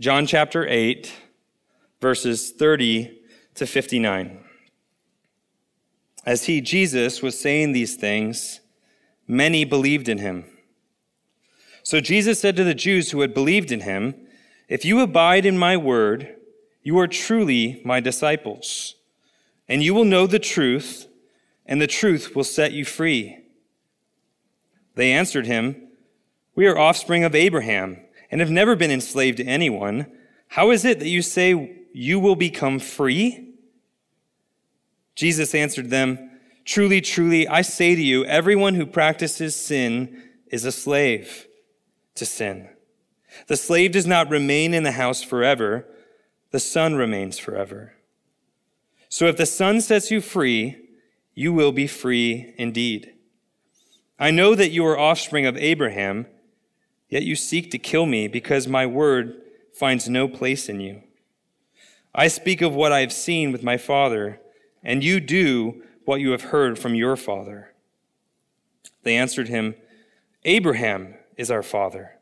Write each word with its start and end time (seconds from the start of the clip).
John 0.00 0.28
chapter 0.28 0.64
8, 0.64 1.12
verses 2.00 2.52
30 2.52 3.18
to 3.56 3.66
59. 3.66 4.44
As 6.24 6.44
he, 6.44 6.60
Jesus, 6.60 7.20
was 7.20 7.36
saying 7.36 7.72
these 7.72 7.96
things, 7.96 8.60
many 9.26 9.64
believed 9.64 10.08
in 10.08 10.18
him. 10.18 10.44
So 11.82 12.00
Jesus 12.00 12.38
said 12.38 12.54
to 12.54 12.62
the 12.62 12.74
Jews 12.76 13.10
who 13.10 13.22
had 13.22 13.34
believed 13.34 13.72
in 13.72 13.80
him, 13.80 14.14
If 14.68 14.84
you 14.84 15.00
abide 15.00 15.44
in 15.44 15.58
my 15.58 15.76
word, 15.76 16.36
you 16.84 16.96
are 17.00 17.08
truly 17.08 17.82
my 17.84 17.98
disciples, 17.98 18.94
and 19.68 19.82
you 19.82 19.94
will 19.94 20.04
know 20.04 20.28
the 20.28 20.38
truth, 20.38 21.08
and 21.66 21.82
the 21.82 21.88
truth 21.88 22.36
will 22.36 22.44
set 22.44 22.70
you 22.70 22.84
free. 22.84 23.38
They 24.94 25.10
answered 25.10 25.46
him, 25.46 25.88
We 26.54 26.68
are 26.68 26.78
offspring 26.78 27.24
of 27.24 27.34
Abraham 27.34 28.04
and 28.30 28.40
have 28.40 28.50
never 28.50 28.76
been 28.76 28.90
enslaved 28.90 29.38
to 29.38 29.44
anyone. 29.44 30.06
How 30.48 30.70
is 30.70 30.84
it 30.84 30.98
that 30.98 31.08
you 31.08 31.22
say 31.22 31.84
you 31.92 32.20
will 32.20 32.36
become 32.36 32.78
free? 32.78 33.54
Jesus 35.14 35.54
answered 35.54 35.90
them, 35.90 36.30
Truly, 36.64 37.00
truly, 37.00 37.48
I 37.48 37.62
say 37.62 37.94
to 37.94 38.02
you, 38.02 38.24
everyone 38.26 38.74
who 38.74 38.84
practices 38.84 39.56
sin 39.56 40.22
is 40.48 40.64
a 40.64 40.72
slave 40.72 41.46
to 42.14 42.26
sin. 42.26 42.68
The 43.46 43.56
slave 43.56 43.92
does 43.92 44.06
not 44.06 44.30
remain 44.30 44.74
in 44.74 44.82
the 44.82 44.92
house 44.92 45.22
forever, 45.22 45.86
the 46.50 46.60
son 46.60 46.94
remains 46.94 47.38
forever. 47.38 47.94
So 49.08 49.26
if 49.26 49.36
the 49.36 49.46
son 49.46 49.80
sets 49.80 50.10
you 50.10 50.20
free, 50.20 50.76
you 51.34 51.52
will 51.52 51.72
be 51.72 51.86
free 51.86 52.54
indeed. 52.58 53.14
I 54.18 54.30
know 54.30 54.54
that 54.54 54.70
you 54.70 54.84
are 54.86 54.98
offspring 54.98 55.46
of 55.46 55.56
Abraham, 55.56 56.26
yet 57.08 57.22
you 57.22 57.34
seek 57.34 57.70
to 57.70 57.78
kill 57.78 58.06
me 58.06 58.28
because 58.28 58.68
my 58.68 58.86
word 58.86 59.40
finds 59.72 60.08
no 60.08 60.28
place 60.28 60.68
in 60.68 60.80
you. 60.80 61.02
I 62.14 62.28
speak 62.28 62.62
of 62.62 62.74
what 62.74 62.92
I 62.92 63.00
have 63.00 63.12
seen 63.12 63.52
with 63.52 63.62
my 63.62 63.76
father, 63.76 64.40
and 64.82 65.04
you 65.04 65.20
do 65.20 65.82
what 66.04 66.20
you 66.20 66.30
have 66.30 66.42
heard 66.42 66.78
from 66.78 66.94
your 66.94 67.16
father. 67.16 67.74
They 69.02 69.16
answered 69.16 69.48
him, 69.48 69.74
Abraham 70.44 71.14
is 71.36 71.50
our 71.50 71.62
father. 71.62 72.18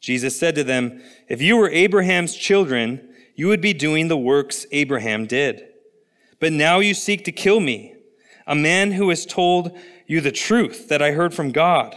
Jesus 0.00 0.38
said 0.38 0.54
to 0.56 0.64
them, 0.64 1.02
If 1.28 1.40
you 1.40 1.56
were 1.56 1.70
Abraham's 1.70 2.36
children, 2.36 3.08
you 3.34 3.48
would 3.48 3.60
be 3.60 3.72
doing 3.72 4.08
the 4.08 4.16
works 4.16 4.66
Abraham 4.72 5.26
did. 5.26 5.66
But 6.38 6.52
now 6.52 6.80
you 6.80 6.94
seek 6.94 7.24
to 7.24 7.32
kill 7.32 7.60
me, 7.60 7.94
a 8.46 8.54
man 8.54 8.92
who 8.92 9.08
has 9.08 9.24
told 9.24 9.76
you 10.06 10.20
the 10.20 10.32
truth 10.32 10.88
that 10.88 11.02
I 11.02 11.12
heard 11.12 11.34
from 11.34 11.52
God. 11.52 11.96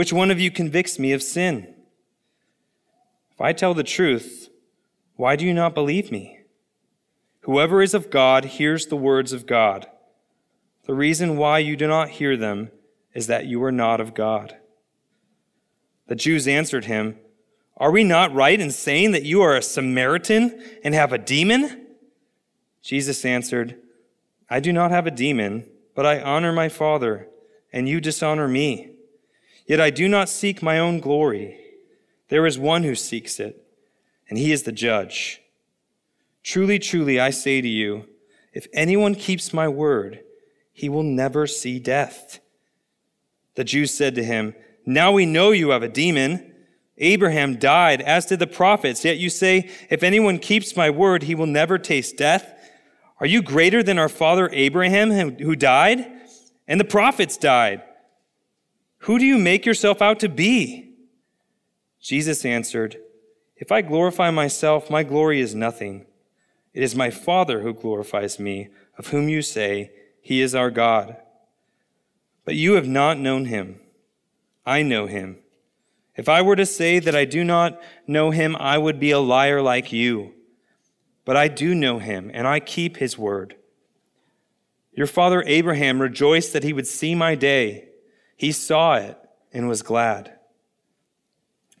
Which 0.00 0.14
one 0.14 0.30
of 0.30 0.40
you 0.40 0.50
convicts 0.50 0.98
me 0.98 1.12
of 1.12 1.22
sin? 1.22 1.74
If 3.32 3.38
I 3.38 3.52
tell 3.52 3.74
the 3.74 3.84
truth, 3.84 4.48
why 5.16 5.36
do 5.36 5.44
you 5.44 5.52
not 5.52 5.74
believe 5.74 6.10
me? 6.10 6.38
Whoever 7.40 7.82
is 7.82 7.92
of 7.92 8.08
God 8.08 8.46
hears 8.46 8.86
the 8.86 8.96
words 8.96 9.34
of 9.34 9.46
God. 9.46 9.86
The 10.86 10.94
reason 10.94 11.36
why 11.36 11.58
you 11.58 11.76
do 11.76 11.86
not 11.86 12.08
hear 12.08 12.34
them 12.34 12.70
is 13.12 13.26
that 13.26 13.44
you 13.44 13.62
are 13.62 13.70
not 13.70 14.00
of 14.00 14.14
God. 14.14 14.56
The 16.06 16.16
Jews 16.16 16.48
answered 16.48 16.86
him, 16.86 17.18
Are 17.76 17.90
we 17.90 18.02
not 18.02 18.32
right 18.32 18.58
in 18.58 18.70
saying 18.70 19.10
that 19.10 19.24
you 19.24 19.42
are 19.42 19.54
a 19.54 19.60
Samaritan 19.60 20.62
and 20.82 20.94
have 20.94 21.12
a 21.12 21.18
demon? 21.18 21.88
Jesus 22.80 23.26
answered, 23.26 23.76
I 24.48 24.60
do 24.60 24.72
not 24.72 24.92
have 24.92 25.06
a 25.06 25.10
demon, 25.10 25.68
but 25.94 26.06
I 26.06 26.22
honor 26.22 26.54
my 26.54 26.70
Father, 26.70 27.28
and 27.70 27.86
you 27.86 28.00
dishonor 28.00 28.48
me. 28.48 28.90
Yet 29.70 29.80
I 29.80 29.90
do 29.90 30.08
not 30.08 30.28
seek 30.28 30.64
my 30.64 30.80
own 30.80 30.98
glory. 30.98 31.56
There 32.26 32.44
is 32.44 32.58
one 32.58 32.82
who 32.82 32.96
seeks 32.96 33.38
it, 33.38 33.64
and 34.28 34.36
he 34.36 34.50
is 34.50 34.64
the 34.64 34.72
judge. 34.72 35.40
Truly, 36.42 36.80
truly, 36.80 37.20
I 37.20 37.30
say 37.30 37.60
to 37.60 37.68
you, 37.68 38.08
if 38.52 38.66
anyone 38.74 39.14
keeps 39.14 39.52
my 39.52 39.68
word, 39.68 40.24
he 40.72 40.88
will 40.88 41.04
never 41.04 41.46
see 41.46 41.78
death. 41.78 42.40
The 43.54 43.62
Jews 43.62 43.94
said 43.94 44.16
to 44.16 44.24
him, 44.24 44.56
Now 44.86 45.12
we 45.12 45.24
know 45.24 45.52
you 45.52 45.70
have 45.70 45.84
a 45.84 45.88
demon. 45.88 46.52
Abraham 46.98 47.56
died, 47.56 48.00
as 48.00 48.26
did 48.26 48.40
the 48.40 48.48
prophets, 48.48 49.04
yet 49.04 49.18
you 49.18 49.30
say, 49.30 49.70
If 49.88 50.02
anyone 50.02 50.40
keeps 50.40 50.74
my 50.74 50.90
word, 50.90 51.22
he 51.22 51.36
will 51.36 51.46
never 51.46 51.78
taste 51.78 52.16
death. 52.16 52.58
Are 53.20 53.26
you 53.26 53.40
greater 53.40 53.84
than 53.84 54.00
our 54.00 54.08
father 54.08 54.50
Abraham, 54.52 55.12
who 55.38 55.54
died? 55.54 56.10
And 56.66 56.80
the 56.80 56.84
prophets 56.84 57.36
died. 57.36 57.82
Who 59.00 59.18
do 59.18 59.24
you 59.24 59.38
make 59.38 59.66
yourself 59.66 60.00
out 60.00 60.20
to 60.20 60.28
be? 60.28 60.94
Jesus 62.00 62.44
answered, 62.44 62.96
If 63.56 63.70
I 63.70 63.82
glorify 63.82 64.30
myself, 64.30 64.90
my 64.90 65.02
glory 65.02 65.40
is 65.40 65.54
nothing. 65.54 66.06
It 66.72 66.82
is 66.82 66.94
my 66.94 67.10
Father 67.10 67.60
who 67.60 67.74
glorifies 67.74 68.38
me, 68.38 68.68
of 68.96 69.08
whom 69.08 69.28
you 69.28 69.42
say, 69.42 69.90
He 70.20 70.40
is 70.40 70.54
our 70.54 70.70
God. 70.70 71.16
But 72.44 72.54
you 72.54 72.74
have 72.74 72.88
not 72.88 73.18
known 73.18 73.46
him. 73.46 73.80
I 74.64 74.82
know 74.82 75.06
him. 75.06 75.38
If 76.16 76.28
I 76.28 76.42
were 76.42 76.56
to 76.56 76.66
say 76.66 76.98
that 76.98 77.16
I 77.16 77.24
do 77.24 77.44
not 77.44 77.80
know 78.06 78.30
him, 78.30 78.56
I 78.56 78.78
would 78.78 79.00
be 79.00 79.10
a 79.10 79.18
liar 79.18 79.62
like 79.62 79.92
you 79.92 80.34
but 81.30 81.36
I 81.36 81.46
do 81.46 81.76
know 81.76 82.00
him, 82.00 82.28
and 82.34 82.46
I 82.46 82.58
keep 82.58 82.96
his 82.96 83.16
word. 83.16 83.54
Your 84.92 85.06
father 85.06 85.44
Abraham 85.46 86.02
rejoiced 86.02 86.52
that 86.52 86.64
he 86.64 86.72
would 86.72 86.88
see 86.88 87.14
my 87.14 87.36
day. 87.36 87.89
He 88.40 88.52
saw 88.52 88.94
it 88.94 89.18
and 89.52 89.68
was 89.68 89.82
glad. 89.82 90.32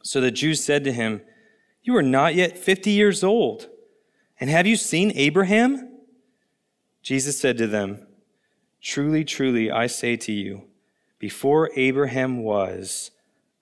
So 0.02 0.20
the 0.20 0.30
Jews 0.30 0.62
said 0.62 0.84
to 0.84 0.92
him, 0.92 1.22
You 1.82 1.96
are 1.96 2.02
not 2.02 2.34
yet 2.34 2.58
50 2.58 2.90
years 2.90 3.24
old, 3.24 3.70
and 4.38 4.50
have 4.50 4.66
you 4.66 4.76
seen 4.76 5.10
Abraham? 5.14 5.88
Jesus 7.02 7.38
said 7.40 7.56
to 7.56 7.66
them, 7.66 8.06
Truly, 8.82 9.24
truly, 9.24 9.70
I 9.70 9.86
say 9.86 10.16
to 10.16 10.32
you, 10.32 10.64
before 11.18 11.70
Abraham 11.76 12.42
was, 12.42 13.10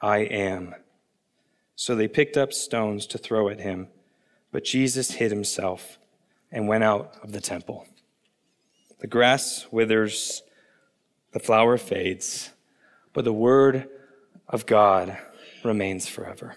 I 0.01 0.19
am. 0.19 0.75
So 1.77 1.95
they 1.95 2.09
picked 2.09 2.37
up 2.37 2.53
stones 2.53 3.07
to 3.07 3.19
throw 3.19 3.49
at 3.49 3.61
him. 3.61 3.87
But 4.51 4.65
Jesus 4.65 5.13
hid 5.13 5.31
himself 5.31 6.01
and 6.51 6.67
went 6.67 6.83
out 6.83 7.15
of 7.23 7.31
the 7.31 7.41
temple. 7.41 7.87
The 8.99 9.07
grass 9.07 9.69
withers, 9.71 10.43
the 11.31 11.39
flower 11.39 11.79
fades, 11.79 12.51
but 13.19 13.25
the 13.25 13.33
word 13.33 13.89
of 14.47 14.65
God 14.65 15.19
remains 15.65 16.07
forever. 16.07 16.55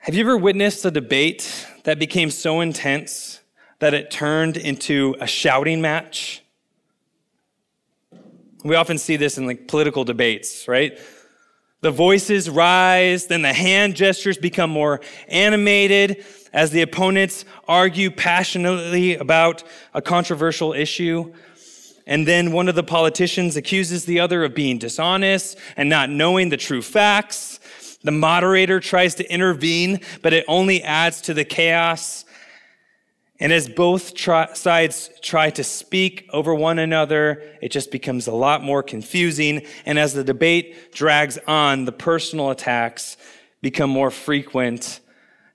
Have 0.00 0.14
you 0.14 0.20
ever 0.20 0.36
witnessed 0.36 0.84
a 0.84 0.90
debate 0.90 1.66
that 1.84 1.98
became 1.98 2.30
so 2.30 2.60
intense 2.60 3.40
that 3.78 3.94
it 3.94 4.10
turned 4.10 4.58
into 4.58 5.16
a 5.18 5.26
shouting 5.26 5.80
match? 5.80 6.44
We 8.62 8.74
often 8.74 8.98
see 8.98 9.16
this 9.16 9.38
in 9.38 9.46
like 9.46 9.68
political 9.68 10.04
debates, 10.04 10.68
right? 10.68 10.98
The 11.82 11.90
voices 11.90 12.48
rise, 12.48 13.26
then 13.26 13.42
the 13.42 13.52
hand 13.52 13.96
gestures 13.96 14.38
become 14.38 14.70
more 14.70 15.00
animated 15.26 16.24
as 16.52 16.70
the 16.70 16.80
opponents 16.82 17.44
argue 17.66 18.08
passionately 18.08 19.16
about 19.16 19.64
a 19.92 20.00
controversial 20.00 20.72
issue. 20.72 21.32
and 22.04 22.26
then 22.26 22.50
one 22.50 22.68
of 22.68 22.74
the 22.74 22.82
politicians 22.82 23.56
accuses 23.56 24.04
the 24.04 24.18
other 24.18 24.42
of 24.42 24.54
being 24.54 24.76
dishonest 24.76 25.56
and 25.76 25.88
not 25.88 26.10
knowing 26.10 26.48
the 26.48 26.56
true 26.56 26.82
facts. 26.82 27.60
The 28.02 28.10
moderator 28.10 28.80
tries 28.80 29.14
to 29.16 29.32
intervene, 29.32 30.00
but 30.20 30.32
it 30.32 30.44
only 30.48 30.82
adds 30.82 31.20
to 31.22 31.34
the 31.34 31.44
chaos. 31.44 32.24
And 33.40 33.52
as 33.52 33.68
both 33.68 34.14
try, 34.14 34.52
sides 34.52 35.10
try 35.20 35.50
to 35.50 35.64
speak 35.64 36.28
over 36.32 36.54
one 36.54 36.78
another, 36.78 37.42
it 37.60 37.70
just 37.70 37.90
becomes 37.90 38.26
a 38.26 38.32
lot 38.32 38.62
more 38.62 38.82
confusing. 38.82 39.66
And 39.84 39.98
as 39.98 40.14
the 40.14 40.22
debate 40.22 40.92
drags 40.92 41.38
on, 41.46 41.84
the 41.84 41.92
personal 41.92 42.50
attacks 42.50 43.16
become 43.60 43.90
more 43.90 44.10
frequent 44.10 45.00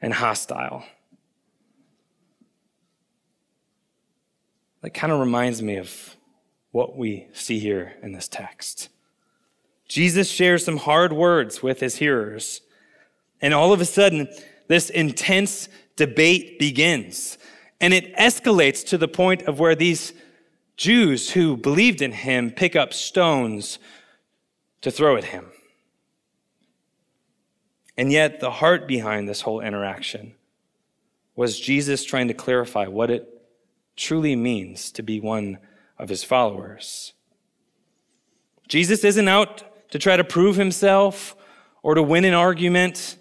and 0.01 0.13
hostile. 0.13 0.83
That 4.81 4.93
kind 4.93 5.11
of 5.11 5.19
reminds 5.19 5.61
me 5.61 5.77
of 5.77 6.15
what 6.71 6.97
we 6.97 7.27
see 7.33 7.59
here 7.59 7.93
in 8.03 8.11
this 8.11 8.27
text. 8.27 8.89
Jesus 9.87 10.29
shares 10.29 10.65
some 10.65 10.77
hard 10.77 11.13
words 11.13 11.63
with 11.63 11.79
his 11.79 11.95
hearers, 11.95 12.61
and 13.41 13.53
all 13.53 13.71
of 13.71 13.81
a 13.81 13.85
sudden, 13.85 14.27
this 14.67 14.89
intense 14.89 15.69
debate 15.95 16.59
begins. 16.59 17.37
And 17.79 17.93
it 17.93 18.15
escalates 18.15 18.85
to 18.87 18.97
the 18.97 19.07
point 19.07 19.43
of 19.43 19.59
where 19.59 19.75
these 19.75 20.13
Jews 20.77 21.31
who 21.31 21.57
believed 21.57 22.01
in 22.01 22.11
him 22.11 22.51
pick 22.51 22.75
up 22.75 22.93
stones 22.93 23.79
to 24.81 24.91
throw 24.91 25.17
at 25.17 25.25
him. 25.25 25.45
And 27.97 28.11
yet, 28.11 28.39
the 28.39 28.51
heart 28.51 28.87
behind 28.87 29.27
this 29.27 29.41
whole 29.41 29.59
interaction 29.59 30.35
was 31.35 31.59
Jesus 31.59 32.03
trying 32.03 32.27
to 32.27 32.33
clarify 32.33 32.87
what 32.87 33.09
it 33.09 33.27
truly 33.95 34.35
means 34.35 34.91
to 34.91 35.01
be 35.01 35.19
one 35.19 35.57
of 35.97 36.09
his 36.09 36.23
followers. 36.23 37.13
Jesus 38.67 39.03
isn't 39.03 39.27
out 39.27 39.63
to 39.91 39.99
try 39.99 40.17
to 40.17 40.23
prove 40.23 40.57
himself 40.57 41.35
or 41.81 41.95
to 41.95 42.03
win 42.03 42.25
an 42.25 42.33
argument. 42.33 43.17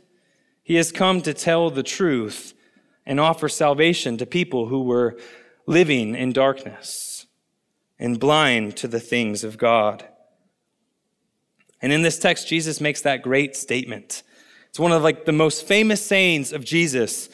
He 0.62 0.74
has 0.74 0.92
come 0.92 1.22
to 1.22 1.32
tell 1.32 1.70
the 1.70 1.82
truth 1.82 2.52
and 3.06 3.20
offer 3.20 3.48
salvation 3.48 4.18
to 4.18 4.26
people 4.26 4.66
who 4.66 4.82
were 4.82 5.16
living 5.66 6.14
in 6.14 6.32
darkness 6.32 7.26
and 7.98 8.20
blind 8.20 8.76
to 8.76 8.88
the 8.88 9.00
things 9.00 9.44
of 9.44 9.56
God. 9.56 10.06
And 11.80 11.92
in 11.92 12.02
this 12.02 12.18
text, 12.18 12.48
Jesus 12.48 12.80
makes 12.80 13.02
that 13.02 13.22
great 13.22 13.56
statement. 13.56 14.22
It's 14.68 14.78
one 14.78 14.92
of 14.92 15.02
like 15.02 15.24
the 15.24 15.32
most 15.32 15.66
famous 15.66 16.04
sayings 16.04 16.52
of 16.52 16.64
Jesus 16.64 17.28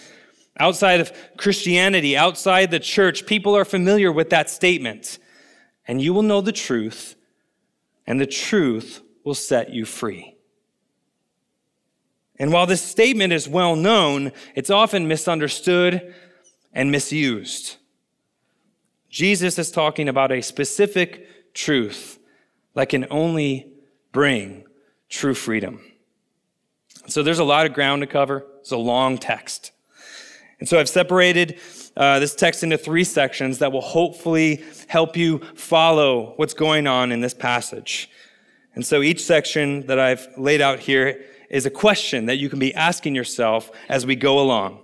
Outside 0.59 1.01
of 1.01 1.13
Christianity, 1.37 2.17
outside 2.17 2.71
the 2.71 2.81
church, 2.81 3.27
people 3.27 3.57
are 3.57 3.65
familiar 3.65 4.13
with 4.13 4.31
that 4.31 4.51
statement. 4.51 5.19
And 5.89 6.01
you 6.01 6.13
will 6.13 6.23
know 6.23 6.41
the 6.41 6.53
truth, 6.53 7.17
and 8.07 8.21
the 8.21 8.27
truth 8.27 9.03
will 9.25 9.35
set 9.35 9.71
you 9.71 9.85
free. 9.85 10.37
And 12.43 12.53
while 12.53 12.67
this 12.67 12.83
statement 12.83 13.33
is 13.33 13.49
well 13.49 13.77
known, 13.77 14.33
it's 14.56 14.69
often 14.69 15.06
misunderstood 15.06 16.12
and 16.73 16.91
misused. 16.91 17.77
Jesus 19.09 19.61
is 19.61 19.71
talking 19.71 20.09
about 20.09 20.33
a 20.33 20.43
specific 20.43 21.55
truth 21.55 22.19
that 22.75 22.89
can 22.89 23.06
only 23.12 23.73
bring 24.11 24.65
true 25.09 25.35
freedom. 25.35 25.83
So 27.06 27.23
there's 27.23 27.39
a 27.39 27.44
lot 27.44 27.65
of 27.65 27.75
ground 27.75 28.00
to 28.03 28.09
cover. 28.09 28.45
It's 28.59 28.73
a 28.73 28.77
long 28.77 29.19
text. 29.19 29.71
And 30.59 30.69
so 30.69 30.81
I've 30.81 30.88
separated 30.88 31.61
uh, 31.97 32.19
this 32.19 32.35
text 32.35 32.65
into 32.65 32.77
three 32.77 33.05
sections 33.05 33.59
that 33.59 33.71
will 33.71 33.83
hopefully 33.83 34.65
help 34.88 35.17
you 35.17 35.38
follow 35.55 36.33
what's 36.35 36.55
going 36.55 36.88
on 36.88 37.12
in 37.12 37.21
this 37.21 37.35
passage. 37.35 38.11
And 38.75 38.85
so 38.85 39.00
each 39.00 39.23
section 39.23 39.87
that 39.87 40.00
I've 40.00 40.27
laid 40.37 40.61
out 40.61 40.81
here 40.81 41.25
is 41.52 41.66
a 41.66 41.70
question 41.70 42.26
that 42.26 42.38
you 42.38 42.49
can 42.49 42.58
be 42.58 42.75
asking 42.75 43.14
yourself 43.14 43.70
as 43.88 44.04
we 44.04 44.16
go 44.16 44.40
along. 44.40 44.81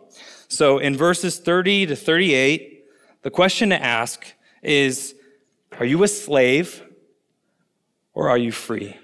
So 0.47 0.79
in 0.79 0.97
verses 0.97 1.39
30 1.39 1.87
to 1.87 1.97
38, 1.97 2.85
the 3.23 3.31
question 3.31 3.71
to 3.71 3.83
ask 3.83 4.25
is 4.63 5.15
Are 5.81 5.87
you 5.87 6.05
a 6.05 6.09
slave 6.09 6.85
or 8.13 8.29
are 8.29 8.39
you 8.39 8.53
free? 8.53 8.97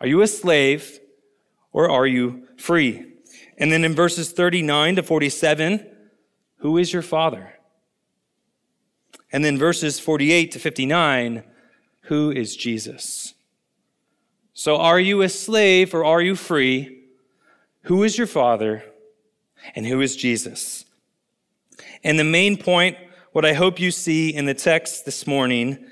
Are 0.00 0.06
you 0.06 0.22
a 0.22 0.28
slave 0.28 1.00
or 1.72 1.90
are 1.90 2.06
you 2.06 2.46
free? 2.56 3.06
And 3.56 3.72
then 3.72 3.84
in 3.84 3.94
verses 3.94 4.30
39 4.30 4.96
to 4.96 5.02
47, 5.02 5.86
who 6.58 6.76
is 6.76 6.92
your 6.92 7.02
father? 7.02 7.54
And 9.32 9.44
then 9.44 9.58
verses 9.58 9.98
48 9.98 10.52
to 10.52 10.58
59, 10.58 11.42
who 12.02 12.30
is 12.30 12.56
Jesus? 12.56 13.34
So 14.58 14.76
are 14.76 14.98
you 14.98 15.22
a 15.22 15.28
slave 15.28 15.94
or 15.94 16.04
are 16.04 16.20
you 16.20 16.34
free? 16.34 17.04
Who 17.82 18.02
is 18.02 18.18
your 18.18 18.26
father? 18.26 18.82
And 19.76 19.86
who 19.86 20.00
is 20.00 20.16
Jesus? 20.16 20.84
And 22.02 22.18
the 22.18 22.24
main 22.24 22.56
point, 22.56 22.96
what 23.30 23.44
I 23.44 23.52
hope 23.52 23.78
you 23.78 23.92
see 23.92 24.34
in 24.34 24.46
the 24.46 24.54
text 24.54 25.04
this 25.04 25.28
morning, 25.28 25.86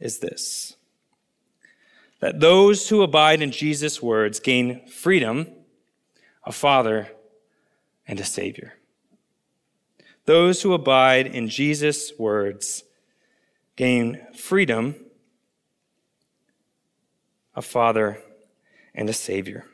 is 0.00 0.18
this 0.18 0.76
that 2.18 2.40
those 2.40 2.88
who 2.88 3.02
abide 3.02 3.40
in 3.40 3.52
Jesus' 3.52 4.02
words 4.02 4.40
gain 4.40 4.86
freedom 4.88 5.46
a 6.44 6.52
Father, 6.52 7.08
and 8.08 8.18
a 8.18 8.24
Savior. 8.24 8.74
Those 10.24 10.62
who 10.62 10.72
abide 10.72 11.26
in 11.26 11.48
Jesus' 11.48 12.12
words 12.18 12.82
gain 13.76 14.20
freedom, 14.34 14.96
a 17.54 17.62
Father, 17.62 18.18
and 18.94 19.08
a 19.08 19.12
Savior. 19.12 19.66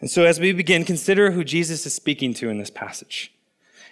And 0.00 0.10
so, 0.10 0.24
as 0.24 0.38
we 0.38 0.52
begin, 0.52 0.84
consider 0.84 1.32
who 1.32 1.44
Jesus 1.44 1.84
is 1.84 1.94
speaking 1.94 2.34
to 2.34 2.48
in 2.48 2.58
this 2.58 2.70
passage. 2.70 3.32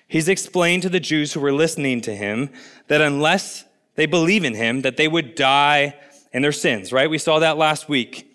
He's 0.09 0.29
explained 0.29 0.83
to 0.83 0.89
the 0.89 1.01
Jews 1.01 1.33
who 1.33 1.41
were 1.41 1.53
listening 1.53 2.01
to 2.03 2.15
him 2.15 2.51
that 2.87 3.01
unless 3.01 3.65
they 3.97 4.07
believe 4.07 4.45
in 4.45 4.55
him, 4.55 4.83
that 4.83 4.97
they 4.97 5.09
would 5.09 5.35
die 5.35 5.97
in 6.33 6.43
their 6.43 6.53
sins, 6.53 6.93
right? 6.93 7.11
We 7.11 7.19
saw 7.19 7.41
that 7.41 7.59
last 7.59 7.89
week. 7.89 8.31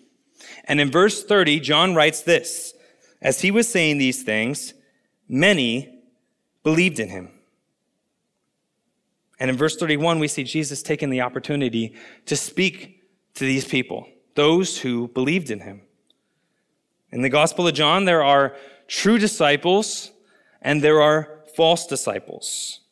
And 0.64 0.80
in 0.80 0.90
verse 0.90 1.24
30, 1.24 1.60
John 1.60 1.94
writes 1.94 2.20
this 2.22 2.74
As 3.22 3.40
he 3.40 3.50
was 3.50 3.68
saying 3.68 3.98
these 3.98 4.22
things, 4.22 4.74
many 5.28 6.02
believed 6.62 7.00
in 7.00 7.08
him. 7.08 7.30
And 9.42 9.50
in 9.50 9.56
verse 9.56 9.74
31, 9.74 10.20
we 10.20 10.28
see 10.28 10.44
Jesus 10.44 10.84
taking 10.84 11.10
the 11.10 11.22
opportunity 11.22 11.96
to 12.26 12.36
speak 12.36 13.02
to 13.34 13.44
these 13.44 13.64
people, 13.64 14.06
those 14.36 14.78
who 14.78 15.08
believed 15.08 15.50
in 15.50 15.58
him. 15.58 15.80
In 17.10 17.22
the 17.22 17.28
Gospel 17.28 17.66
of 17.66 17.74
John, 17.74 18.04
there 18.04 18.22
are 18.22 18.54
true 18.86 19.18
disciples 19.18 20.12
and 20.60 20.80
there 20.80 21.02
are 21.02 21.40
false 21.56 21.88
disciples. 21.88 22.82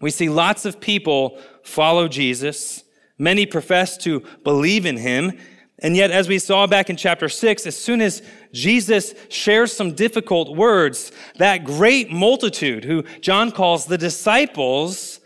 We 0.00 0.12
see 0.12 0.28
lots 0.28 0.64
of 0.64 0.78
people 0.78 1.40
follow 1.64 2.06
Jesus. 2.06 2.84
Many 3.18 3.44
profess 3.44 3.96
to 3.98 4.22
believe 4.44 4.86
in 4.86 4.98
him, 4.98 5.36
and 5.80 5.96
yet, 5.96 6.12
as 6.12 6.28
we 6.28 6.38
saw 6.38 6.68
back 6.68 6.88
in 6.88 6.94
chapter 6.96 7.28
6, 7.28 7.66
as 7.66 7.76
soon 7.76 8.00
as 8.00 8.22
Jesus 8.52 9.12
shares 9.28 9.72
some 9.72 9.92
difficult 9.92 10.56
words, 10.56 11.10
that 11.38 11.64
great 11.64 12.12
multitude, 12.12 12.84
who 12.84 13.02
John 13.20 13.50
calls 13.50 13.86
the 13.86 13.98
disciples, 13.98 15.18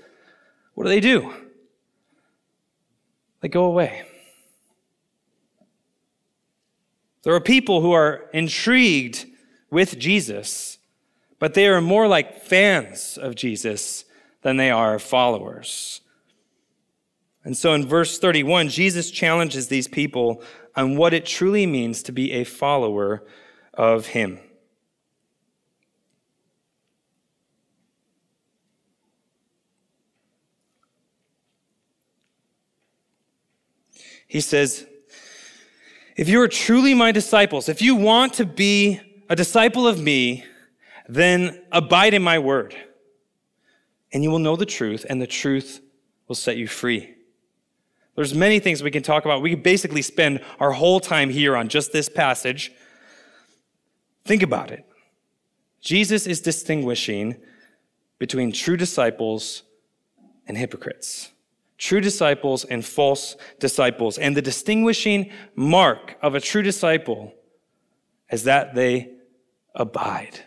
what 0.79 0.85
do 0.85 0.91
they 0.91 1.01
do? 1.01 1.35
They 3.41 3.49
go 3.49 3.65
away. 3.65 4.05
There 7.25 7.35
are 7.35 7.41
people 7.41 7.81
who 7.81 7.91
are 7.91 8.31
intrigued 8.33 9.27
with 9.73 9.99
Jesus, 9.99 10.79
but 11.41 11.55
they 11.55 11.67
are 11.67 11.81
more 11.81 12.07
like 12.07 12.43
fans 12.43 13.19
of 13.21 13.35
Jesus 13.35 14.05
than 14.43 14.57
they 14.57 14.71
are 14.71 15.01
followers. 15.01 16.01
And 17.43 17.57
so 17.57 17.75
in 17.75 17.85
verse 17.85 18.21
31, 18.21 18.69
Jesus 18.69 19.11
challenges 19.11 19.67
these 19.67 19.89
people 19.89 20.45
on 20.77 20.97
what 20.97 21.13
it 21.13 21.27
truly 21.27 21.67
means 21.67 22.05
to 22.05 22.13
be 22.13 22.31
a 22.31 22.45
follower 22.45 23.27
of 23.75 24.07
him. 24.07 24.39
He 34.29 34.41
says, 34.41 34.87
If 36.17 36.29
you 36.29 36.41
are 36.41 36.49
truly 36.49 36.95
my 36.95 37.11
disciples, 37.11 37.69
if 37.69 37.83
you 37.83 37.97
want 37.97 38.35
to 38.35 38.47
be 38.47 39.01
a 39.29 39.35
disciple 39.35 39.89
of 39.89 40.01
me, 40.01 40.45
then 41.09 41.63
abide 41.73 42.15
in 42.15 42.23
my 42.23 42.39
word, 42.39 42.77
and 44.13 44.23
you 44.23 44.31
will 44.31 44.39
know 44.39 44.55
the 44.55 44.67
truth, 44.67 45.05
and 45.09 45.21
the 45.21 45.27
truth 45.27 45.81
will 46.29 46.37
set 46.37 46.59
you 46.59 46.69
free. 46.69 47.15
There's 48.15 48.35
many 48.35 48.59
things 48.59 48.83
we 48.83 48.91
can 48.91 49.03
talk 49.03 49.25
about. 49.25 49.43
We 49.43 49.51
could 49.51 49.63
basically 49.63 50.03
spend 50.03 50.41
our 50.61 50.73
whole 50.73 51.01
time 51.01 51.31
here 51.31 51.57
on 51.57 51.69
just 51.69 51.93
this 51.93 52.09
passage. 52.09 52.73
Think 54.25 54.43
about 54.43 54.71
it. 54.71 54.85
Jesus 55.81 56.27
is 56.27 56.41
distinguishing 56.41 57.37
between 58.19 58.53
true 58.53 58.77
disciples 58.77 59.63
and 60.47 60.59
hypocrites, 60.59 61.31
true 61.79 62.01
disciples 62.01 62.65
and 62.65 62.85
false 62.85 63.37
disciples. 63.61 64.19
And 64.19 64.37
the 64.37 64.43
distinguishing 64.43 65.31
mark 65.55 66.17
of 66.21 66.35
a 66.35 66.41
true 66.41 66.63
disciple 66.63 67.33
is 68.31 68.45
that 68.45 68.75
they 68.75 69.13
abide, 69.75 70.41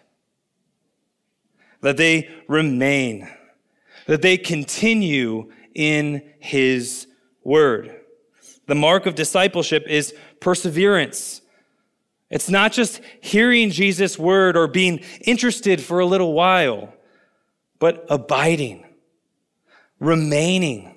that 1.82 1.98
they 1.98 2.30
remain, 2.48 3.30
that 4.06 4.22
they 4.22 4.38
continue 4.38 5.52
in 5.74 6.22
his 6.40 7.08
word. 7.44 7.96
The 8.68 8.76
mark 8.76 9.06
of 9.06 9.16
discipleship 9.16 9.86
is 9.88 10.14
perseverance. 10.40 11.42
It's 12.30 12.50
not 12.50 12.72
just 12.72 13.02
hearing 13.22 13.72
Jesus' 13.72 14.18
word 14.20 14.56
or 14.56 14.68
being 14.68 15.04
interested 15.22 15.82
for 15.82 16.00
a 16.00 16.06
little 16.06 16.34
while, 16.34 16.94
but 17.80 18.06
abiding, 18.10 18.86
remaining, 20.00 20.91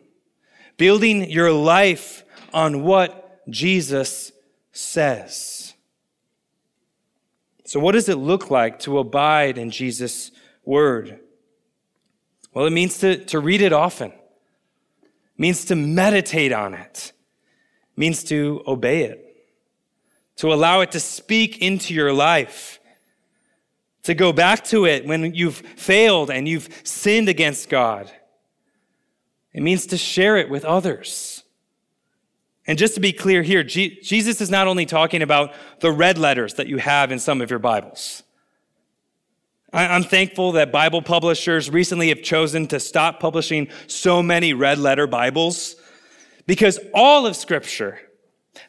building 0.77 1.31
your 1.31 1.53
life 1.53 2.25
on 2.53 2.83
what 2.83 3.43
Jesus 3.49 4.33
says. 4.73 5.75
So, 7.65 7.81
what 7.81 7.93
does 7.93 8.09
it 8.09 8.17
look 8.17 8.51
like 8.51 8.79
to 8.81 8.99
abide 8.99 9.59
in 9.59 9.71
Jesus' 9.71 10.31
word? 10.65 11.21
Well, 12.53 12.67
it 12.67 12.71
means 12.71 12.99
to, 12.99 13.25
to 13.27 13.41
read 13.41 13.63
it 13.63 13.73
often 13.73 14.13
means 15.37 15.65
to 15.67 15.77
meditate 15.77 16.53
on 16.53 16.75
it, 16.75 17.13
means 17.97 18.25
to 18.25 18.63
obey 18.67 19.03
it, 19.03 19.21
to 20.37 20.53
allow 20.53 20.81
it 20.81 20.93
to 20.93 21.01
speak 21.01 21.59
into 21.59 21.95
your 21.95 22.13
life, 22.13 22.81
to 24.03 24.15
go 24.15 24.33
back 24.33 24.65
to 24.65 24.85
it 24.85 25.07
when 25.07 25.35
you've 25.35 25.57
failed 25.57 26.31
and 26.31 26.47
you've 26.47 26.69
sinned 26.85 27.29
against 27.29 27.69
God. 27.69 28.11
It 29.55 29.63
means 29.63 29.87
to 29.87 29.97
share 29.97 30.37
it 30.37 30.51
with 30.51 30.65
others. 30.65 31.45
And 32.67 32.77
just 32.77 32.95
to 32.95 33.01
be 33.01 33.13
clear 33.13 33.43
here, 33.43 33.63
Jesus 33.63 34.41
is 34.41 34.51
not 34.51 34.67
only 34.67 34.85
talking 34.85 35.23
about 35.23 35.55
the 35.81 35.93
red 35.93 36.19
letters 36.19 36.55
that 36.55 36.67
you 36.67 36.79
have 36.79 37.13
in 37.13 37.19
some 37.19 37.41
of 37.41 37.51
your 37.51 37.59
Bibles. 37.59 38.23
I'm 39.73 40.05
thankful 40.05 40.53
that 40.53 40.71
Bible 40.71 41.03
publishers 41.03 41.69
recently 41.69 42.09
have 42.09 42.23
chosen 42.23 42.67
to 42.69 42.79
stop 42.79 43.19
publishing 43.21 43.69
so 43.87 44.23
many 44.23 44.55
red 44.55 44.79
letter 44.79 45.07
Bibles 45.07 45.77
because 46.47 46.79
all 46.95 47.27
of 47.27 47.35
Scripture, 47.37 47.99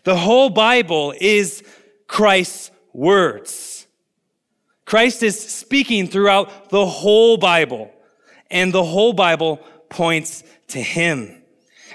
the 0.04 0.18
whole 0.18 0.50
Bible, 0.50 1.14
is 1.20 1.64
Christ's 2.08 2.72
words. 2.92 3.88
Christ 4.86 5.24
is 5.24 5.40
speaking 5.40 6.08
throughout 6.08 6.70
the 6.70 6.86
whole 6.86 7.38
Bible, 7.38 7.92
and 8.50 8.74
the 8.74 8.84
whole 8.84 9.14
Bible 9.14 9.58
points 9.90 10.44
to 10.70 10.82
Him. 10.82 11.42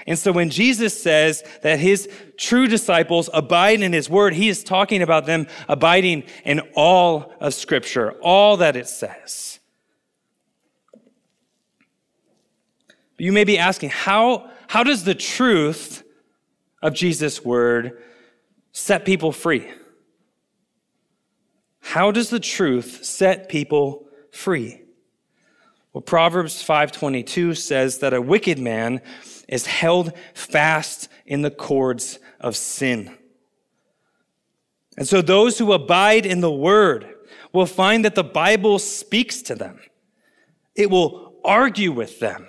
And 0.07 0.17
so 0.17 0.31
when 0.31 0.49
Jesus 0.49 0.99
says 0.99 1.43
that 1.61 1.79
his 1.79 2.09
true 2.37 2.67
disciples 2.67 3.29
abide 3.33 3.81
in 3.81 3.93
his 3.93 4.09
word, 4.09 4.33
he 4.33 4.49
is 4.49 4.63
talking 4.63 5.01
about 5.01 5.25
them 5.25 5.47
abiding 5.67 6.23
in 6.43 6.61
all 6.75 7.33
of 7.39 7.53
scripture, 7.53 8.13
all 8.21 8.57
that 8.57 8.75
it 8.75 8.87
says. 8.87 9.59
You 13.17 13.31
may 13.31 13.43
be 13.43 13.59
asking, 13.59 13.91
how, 13.91 14.49
how 14.67 14.83
does 14.83 15.03
the 15.03 15.13
truth 15.13 16.03
of 16.81 16.95
Jesus' 16.95 17.45
word 17.45 18.01
set 18.71 19.05
people 19.05 19.31
free? 19.31 19.71
How 21.81 22.09
does 22.09 22.31
the 22.31 22.39
truth 22.39 23.05
set 23.05 23.49
people 23.49 24.07
free? 24.31 24.80
Well, 25.93 26.01
Proverbs 26.01 26.63
5:22 26.63 27.53
says 27.55 27.97
that 27.99 28.13
a 28.13 28.21
wicked 28.21 28.57
man 28.57 29.01
is 29.47 29.65
held 29.65 30.13
fast 30.33 31.09
in 31.25 31.41
the 31.41 31.51
cords 31.51 32.19
of 32.39 32.55
sin. 32.55 33.17
And 34.97 35.07
so 35.07 35.21
those 35.21 35.57
who 35.57 35.73
abide 35.73 36.25
in 36.25 36.41
the 36.41 36.51
word 36.51 37.13
will 37.53 37.65
find 37.65 38.05
that 38.05 38.15
the 38.15 38.23
Bible 38.23 38.79
speaks 38.79 39.41
to 39.43 39.55
them. 39.55 39.79
It 40.75 40.89
will 40.89 41.35
argue 41.43 41.91
with 41.91 42.19
them. 42.19 42.47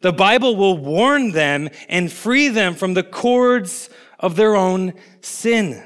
The 0.00 0.12
Bible 0.12 0.56
will 0.56 0.78
warn 0.78 1.32
them 1.32 1.68
and 1.88 2.10
free 2.10 2.48
them 2.48 2.74
from 2.74 2.94
the 2.94 3.02
cords 3.02 3.90
of 4.18 4.36
their 4.36 4.56
own 4.56 4.94
sin. 5.20 5.82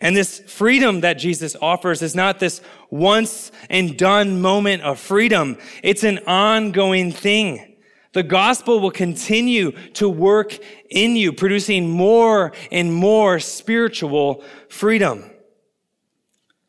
And 0.00 0.16
this 0.16 0.40
freedom 0.40 1.02
that 1.02 1.14
Jesus 1.14 1.54
offers 1.60 2.00
is 2.00 2.14
not 2.14 2.38
this 2.38 2.62
once 2.90 3.52
and 3.68 3.96
done 3.96 4.40
moment 4.40 4.82
of 4.82 4.98
freedom. 4.98 5.56
It's 5.82 6.04
an 6.04 6.18
ongoing 6.26 7.12
thing. 7.12 7.76
The 8.12 8.22
gospel 8.24 8.80
will 8.80 8.90
continue 8.90 9.70
to 9.92 10.08
work 10.08 10.58
in 10.90 11.14
you, 11.14 11.32
producing 11.32 11.88
more 11.88 12.52
and 12.72 12.92
more 12.92 13.38
spiritual 13.38 14.42
freedom. 14.68 15.30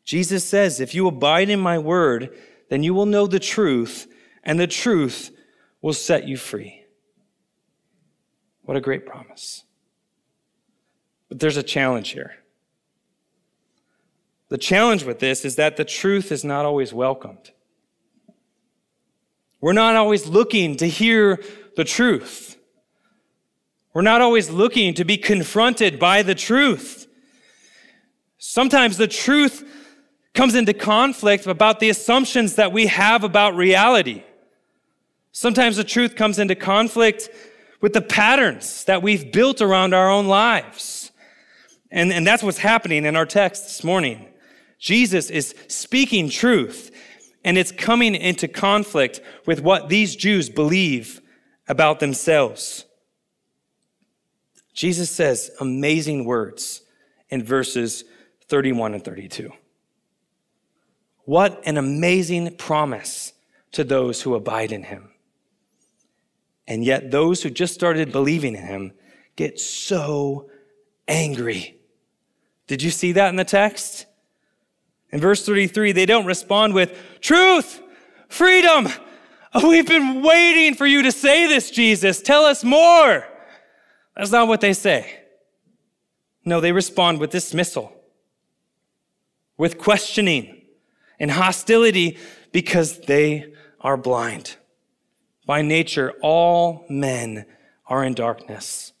Jesus 0.04 0.44
says, 0.44 0.80
if 0.80 0.94
you 0.94 1.08
abide 1.08 1.50
in 1.50 1.58
my 1.58 1.78
word, 1.78 2.36
then 2.68 2.82
you 2.82 2.94
will 2.94 3.06
know 3.06 3.26
the 3.26 3.40
truth, 3.40 4.06
and 4.44 4.58
the 4.58 4.66
truth 4.66 5.30
will 5.80 5.92
set 5.92 6.28
you 6.28 6.36
free. 6.36 6.84
What 8.62 8.76
a 8.76 8.80
great 8.80 9.04
promise. 9.04 9.64
But 11.28 11.40
there's 11.40 11.56
a 11.56 11.62
challenge 11.62 12.10
here. 12.10 12.36
The 14.52 14.58
challenge 14.58 15.04
with 15.04 15.18
this 15.18 15.46
is 15.46 15.56
that 15.56 15.78
the 15.78 15.84
truth 15.86 16.30
is 16.30 16.44
not 16.44 16.66
always 16.66 16.92
welcomed. 16.92 17.52
We're 19.62 19.72
not 19.72 19.96
always 19.96 20.26
looking 20.26 20.76
to 20.76 20.86
hear 20.86 21.42
the 21.74 21.84
truth. 21.84 22.58
We're 23.94 24.02
not 24.02 24.20
always 24.20 24.50
looking 24.50 24.92
to 24.92 25.06
be 25.06 25.16
confronted 25.16 25.98
by 25.98 26.20
the 26.20 26.34
truth. 26.34 27.06
Sometimes 28.36 28.98
the 28.98 29.08
truth 29.08 29.66
comes 30.34 30.54
into 30.54 30.74
conflict 30.74 31.46
about 31.46 31.80
the 31.80 31.88
assumptions 31.88 32.56
that 32.56 32.72
we 32.72 32.88
have 32.88 33.24
about 33.24 33.56
reality. 33.56 34.22
Sometimes 35.30 35.78
the 35.78 35.84
truth 35.84 36.14
comes 36.14 36.38
into 36.38 36.54
conflict 36.54 37.30
with 37.80 37.94
the 37.94 38.02
patterns 38.02 38.84
that 38.84 39.02
we've 39.02 39.32
built 39.32 39.62
around 39.62 39.94
our 39.94 40.10
own 40.10 40.26
lives. 40.26 41.10
And, 41.90 42.12
and 42.12 42.26
that's 42.26 42.42
what's 42.42 42.58
happening 42.58 43.06
in 43.06 43.16
our 43.16 43.24
text 43.24 43.62
this 43.62 43.82
morning. 43.82 44.28
Jesus 44.82 45.30
is 45.30 45.54
speaking 45.68 46.28
truth 46.28 46.90
and 47.44 47.56
it's 47.56 47.70
coming 47.70 48.16
into 48.16 48.48
conflict 48.48 49.20
with 49.46 49.62
what 49.62 49.88
these 49.88 50.16
Jews 50.16 50.50
believe 50.50 51.20
about 51.68 52.00
themselves. 52.00 52.84
Jesus 54.74 55.08
says 55.08 55.52
amazing 55.60 56.24
words 56.24 56.82
in 57.30 57.44
verses 57.44 58.02
31 58.48 58.94
and 58.94 59.04
32. 59.04 59.52
What 61.26 61.62
an 61.64 61.76
amazing 61.76 62.56
promise 62.56 63.34
to 63.70 63.84
those 63.84 64.22
who 64.22 64.34
abide 64.34 64.72
in 64.72 64.82
him. 64.82 65.10
And 66.66 66.84
yet, 66.84 67.12
those 67.12 67.40
who 67.40 67.50
just 67.50 67.74
started 67.74 68.10
believing 68.10 68.56
in 68.56 68.66
him 68.66 68.92
get 69.36 69.60
so 69.60 70.50
angry. 71.06 71.76
Did 72.66 72.82
you 72.82 72.90
see 72.90 73.12
that 73.12 73.28
in 73.28 73.36
the 73.36 73.44
text? 73.44 74.06
In 75.12 75.20
verse 75.20 75.44
33, 75.44 75.92
they 75.92 76.06
don't 76.06 76.24
respond 76.24 76.72
with 76.74 76.98
truth, 77.20 77.80
freedom. 78.28 78.88
We've 79.62 79.86
been 79.86 80.22
waiting 80.22 80.74
for 80.74 80.86
you 80.86 81.02
to 81.02 81.12
say 81.12 81.46
this, 81.46 81.70
Jesus. 81.70 82.22
Tell 82.22 82.44
us 82.44 82.64
more. 82.64 83.26
That's 84.16 84.30
not 84.30 84.48
what 84.48 84.62
they 84.62 84.72
say. 84.72 85.20
No, 86.44 86.60
they 86.60 86.72
respond 86.72 87.20
with 87.20 87.30
dismissal, 87.30 87.92
with 89.56 89.78
questioning 89.78 90.62
and 91.20 91.30
hostility 91.30 92.18
because 92.50 92.98
they 93.00 93.52
are 93.80 93.96
blind. 93.96 94.56
By 95.46 95.62
nature, 95.62 96.14
all 96.22 96.86
men 96.88 97.46
are 97.86 98.02
in 98.02 98.14
darkness. 98.14 98.92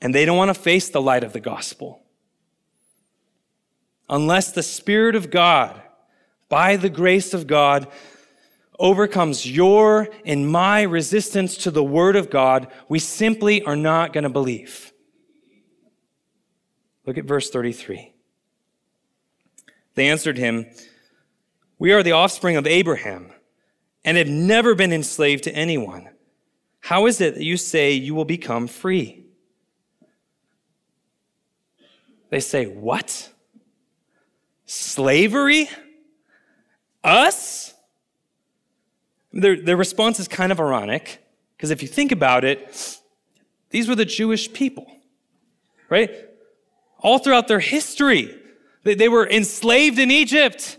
And 0.00 0.14
they 0.14 0.24
don't 0.24 0.36
want 0.36 0.54
to 0.54 0.60
face 0.60 0.90
the 0.90 1.00
light 1.00 1.24
of 1.24 1.32
the 1.32 1.40
gospel 1.40 2.02
unless 4.08 4.52
the 4.52 4.62
Spirit 4.62 5.14
of 5.14 5.30
God, 5.30 5.80
by 6.48 6.76
the 6.76 6.90
grace 6.90 7.34
of 7.34 7.46
God, 7.46 7.88
overcomes 8.78 9.50
your 9.50 10.08
and 10.24 10.50
my 10.50 10.82
resistance 10.82 11.56
to 11.58 11.70
the 11.70 11.84
Word 11.84 12.16
of 12.16 12.30
God, 12.30 12.68
we 12.88 12.98
simply 12.98 13.62
are 13.62 13.76
not 13.76 14.12
going 14.12 14.24
to 14.24 14.30
believe. 14.30 14.92
Look 17.04 17.18
at 17.18 17.24
verse 17.24 17.50
33. 17.50 18.12
They 19.94 20.08
answered 20.08 20.38
him, 20.38 20.66
We 21.78 21.92
are 21.92 22.02
the 22.02 22.12
offspring 22.12 22.56
of 22.56 22.66
Abraham 22.66 23.32
and 24.04 24.16
have 24.16 24.28
never 24.28 24.74
been 24.74 24.92
enslaved 24.92 25.44
to 25.44 25.54
anyone. 25.54 26.08
How 26.80 27.06
is 27.06 27.20
it 27.20 27.34
that 27.34 27.42
you 27.42 27.56
say 27.56 27.92
you 27.92 28.14
will 28.14 28.24
become 28.24 28.66
free? 28.66 29.26
They 32.30 32.40
say, 32.40 32.66
What? 32.66 33.30
Slavery? 34.68 35.68
Us? 37.02 37.72
Their, 39.32 39.60
their 39.60 39.76
response 39.76 40.20
is 40.20 40.28
kind 40.28 40.52
of 40.52 40.60
ironic, 40.60 41.24
because 41.56 41.70
if 41.70 41.80
you 41.80 41.88
think 41.88 42.12
about 42.12 42.44
it, 42.44 43.00
these 43.70 43.88
were 43.88 43.94
the 43.94 44.04
Jewish 44.04 44.52
people, 44.52 44.86
right? 45.88 46.10
All 46.98 47.18
throughout 47.18 47.48
their 47.48 47.60
history, 47.60 48.38
they, 48.84 48.94
they 48.94 49.08
were 49.08 49.26
enslaved 49.26 49.98
in 49.98 50.10
Egypt. 50.10 50.76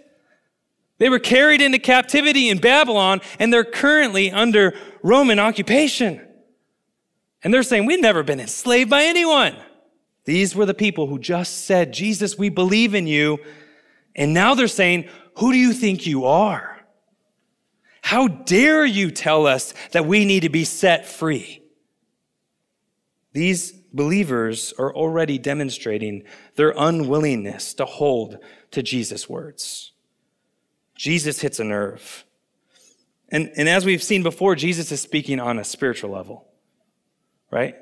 They 1.00 1.10
were 1.10 1.20
carried 1.20 1.62
into 1.62 1.80
captivity 1.80 2.50
in 2.50 2.60
Babylon, 2.60 3.22
and 3.40 3.52
they're 3.52 3.64
currently 3.64 4.32
under 4.32 4.76
Roman 5.02 5.40
occupation. 5.40 6.22
And 7.44 7.52
they're 7.52 7.64
saying, 7.64 7.88
We've 7.88 8.02
never 8.02 8.22
been 8.22 8.40
enslaved 8.40 8.90
by 8.90 9.06
anyone. 9.06 9.56
These 10.26 10.56
were 10.56 10.68
the 10.68 10.76
people 10.76 11.08
who 11.08 11.18
just 11.18 11.66
said, 11.66 11.92
Jesus, 11.92 12.38
we 12.38 12.50
believe 12.50 12.94
in 12.94 13.08
you. 13.08 13.40
And 14.20 14.34
now 14.34 14.54
they're 14.54 14.68
saying, 14.68 15.10
Who 15.38 15.52
do 15.54 15.58
you 15.58 15.74
think 15.74 16.06
you 16.06 16.26
are? 16.26 16.78
How 18.02 18.28
dare 18.28 18.86
you 18.86 19.12
tell 19.12 19.48
us 19.48 19.74
that 19.92 20.06
we 20.06 20.26
need 20.26 20.42
to 20.42 20.50
be 20.50 20.66
set 20.66 21.08
free? 21.08 21.64
These 23.32 23.72
believers 23.94 24.74
are 24.78 24.94
already 24.94 25.38
demonstrating 25.38 26.24
their 26.56 26.74
unwillingness 26.78 27.74
to 27.76 27.86
hold 27.86 28.38
to 28.72 28.84
Jesus' 28.84 29.30
words. 29.30 29.94
Jesus 30.96 31.40
hits 31.40 31.60
a 31.60 31.64
nerve. 31.64 32.26
And, 33.30 33.52
and 33.56 33.70
as 33.70 33.86
we've 33.86 34.04
seen 34.04 34.24
before, 34.24 34.56
Jesus 34.56 34.92
is 34.92 35.00
speaking 35.00 35.40
on 35.40 35.60
a 35.60 35.64
spiritual 35.64 36.10
level, 36.10 36.48
right? 37.52 37.76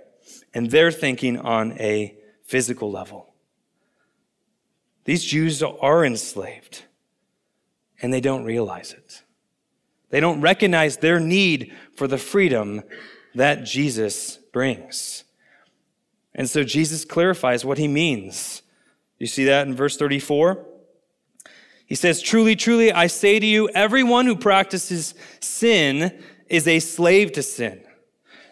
And 0.54 0.70
they're 0.70 0.92
thinking 0.92 1.40
on 1.40 1.72
a 1.80 2.16
physical 2.44 2.92
level. 2.92 3.34
These 5.08 5.24
Jews 5.24 5.64
are 5.64 6.04
enslaved, 6.04 6.84
and 8.02 8.12
they 8.12 8.20
don't 8.20 8.44
realize 8.44 8.92
it. 8.92 9.24
They 10.10 10.20
don't 10.20 10.42
recognize 10.42 10.98
their 10.98 11.18
need 11.18 11.74
for 11.96 12.10
the 12.10 12.18
freedom 12.18 12.84
that 13.34 13.64
Jesus 13.64 14.36
brings. 14.52 15.24
And 16.36 16.50
so 16.50 16.66
Jesus 16.66 17.06
clarifies 17.06 17.64
what 17.64 17.78
he 17.78 17.88
means. 17.88 18.64
You 19.18 19.28
see 19.28 19.46
that 19.46 19.66
in 19.66 19.74
verse 19.74 19.96
34? 19.96 20.66
He 21.86 21.96
says, 21.96 22.22
Truly, 22.22 22.58
truly, 22.58 22.92
I 22.92 23.08
say 23.08 23.40
to 23.40 23.46
you, 23.46 23.70
everyone 23.70 24.26
who 24.26 24.36
practices 24.36 25.16
sin 25.40 26.22
is 26.50 26.68
a 26.68 26.80
slave 26.80 27.32
to 27.32 27.44
sin. 27.44 27.82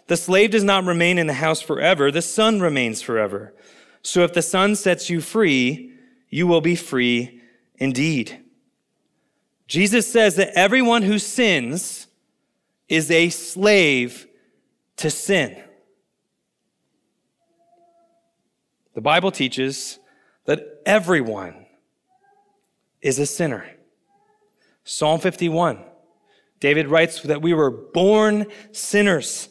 The 0.07 0.15
slave 0.15 0.51
does 0.51 0.63
not 0.63 0.85
remain 0.85 1.17
in 1.17 1.27
the 1.27 1.33
house 1.33 1.59
forever, 1.59 2.11
the 2.11 2.21
son 2.21 2.61
remains 2.61 3.01
forever. 3.01 3.53
So 4.03 4.23
if 4.23 4.31
the 4.31 4.41
son 4.41 4.77
sets 4.77 5.09
you 5.09 5.19
free, 5.19 5.91
you 6.35 6.47
will 6.47 6.59
be 6.59 6.75
free 6.75 7.39
indeed. 7.75 8.43
Jesus 9.67 10.05
says 10.05 10.35
that 10.35 10.51
everyone 10.53 11.01
who 11.01 11.17
sins 11.17 12.07
is 12.89 13.09
a 13.09 13.29
slave 13.29 14.27
to 14.97 15.09
sin. 15.09 15.55
The 18.95 18.99
Bible 18.99 19.31
teaches 19.31 19.97
that 20.43 20.81
everyone 20.85 21.67
is 23.01 23.17
a 23.17 23.25
sinner. 23.25 23.65
Psalm 24.83 25.21
51, 25.21 25.85
David 26.59 26.89
writes 26.89 27.21
that 27.21 27.41
we 27.41 27.53
were 27.53 27.71
born 27.71 28.47
sinners. 28.73 29.47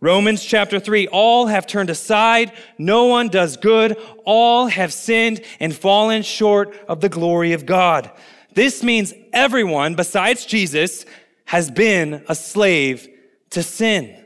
Romans 0.00 0.42
chapter 0.42 0.80
3, 0.80 1.08
all 1.08 1.46
have 1.46 1.66
turned 1.66 1.90
aside, 1.90 2.52
no 2.78 3.04
one 3.04 3.28
does 3.28 3.58
good, 3.58 3.98
all 4.24 4.66
have 4.66 4.94
sinned 4.94 5.42
and 5.60 5.74
fallen 5.74 6.22
short 6.22 6.74
of 6.88 7.00
the 7.00 7.10
glory 7.10 7.52
of 7.52 7.66
God. 7.66 8.10
This 8.54 8.82
means 8.82 9.12
everyone 9.32 9.94
besides 9.94 10.46
Jesus 10.46 11.04
has 11.44 11.70
been 11.70 12.24
a 12.28 12.34
slave 12.34 13.08
to 13.50 13.62
sin. 13.62 14.16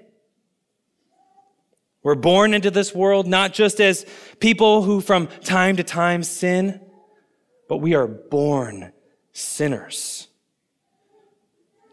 We're 2.04 2.14
born 2.14 2.54
into 2.54 2.70
this 2.70 2.94
world 2.94 3.26
not 3.26 3.52
just 3.52 3.80
as 3.80 4.06
people 4.38 4.82
who 4.82 5.00
from 5.00 5.26
time 5.42 5.76
to 5.76 5.82
time 5.82 6.22
sin, 6.22 6.80
but 7.68 7.78
we 7.78 7.94
are 7.94 8.06
born 8.06 8.92
sinners. 9.32 10.28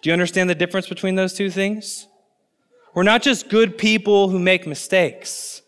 Do 0.02 0.10
you 0.10 0.14
understand 0.14 0.50
the 0.50 0.56
difference 0.56 0.88
between 0.88 1.16
those 1.16 1.34
two 1.34 1.50
things? 1.50 2.08
We're 2.94 3.04
not 3.04 3.22
just 3.22 3.50
good 3.50 3.78
people 3.78 4.30
who 4.30 4.40
make 4.40 4.68
mistakes. 4.68 5.62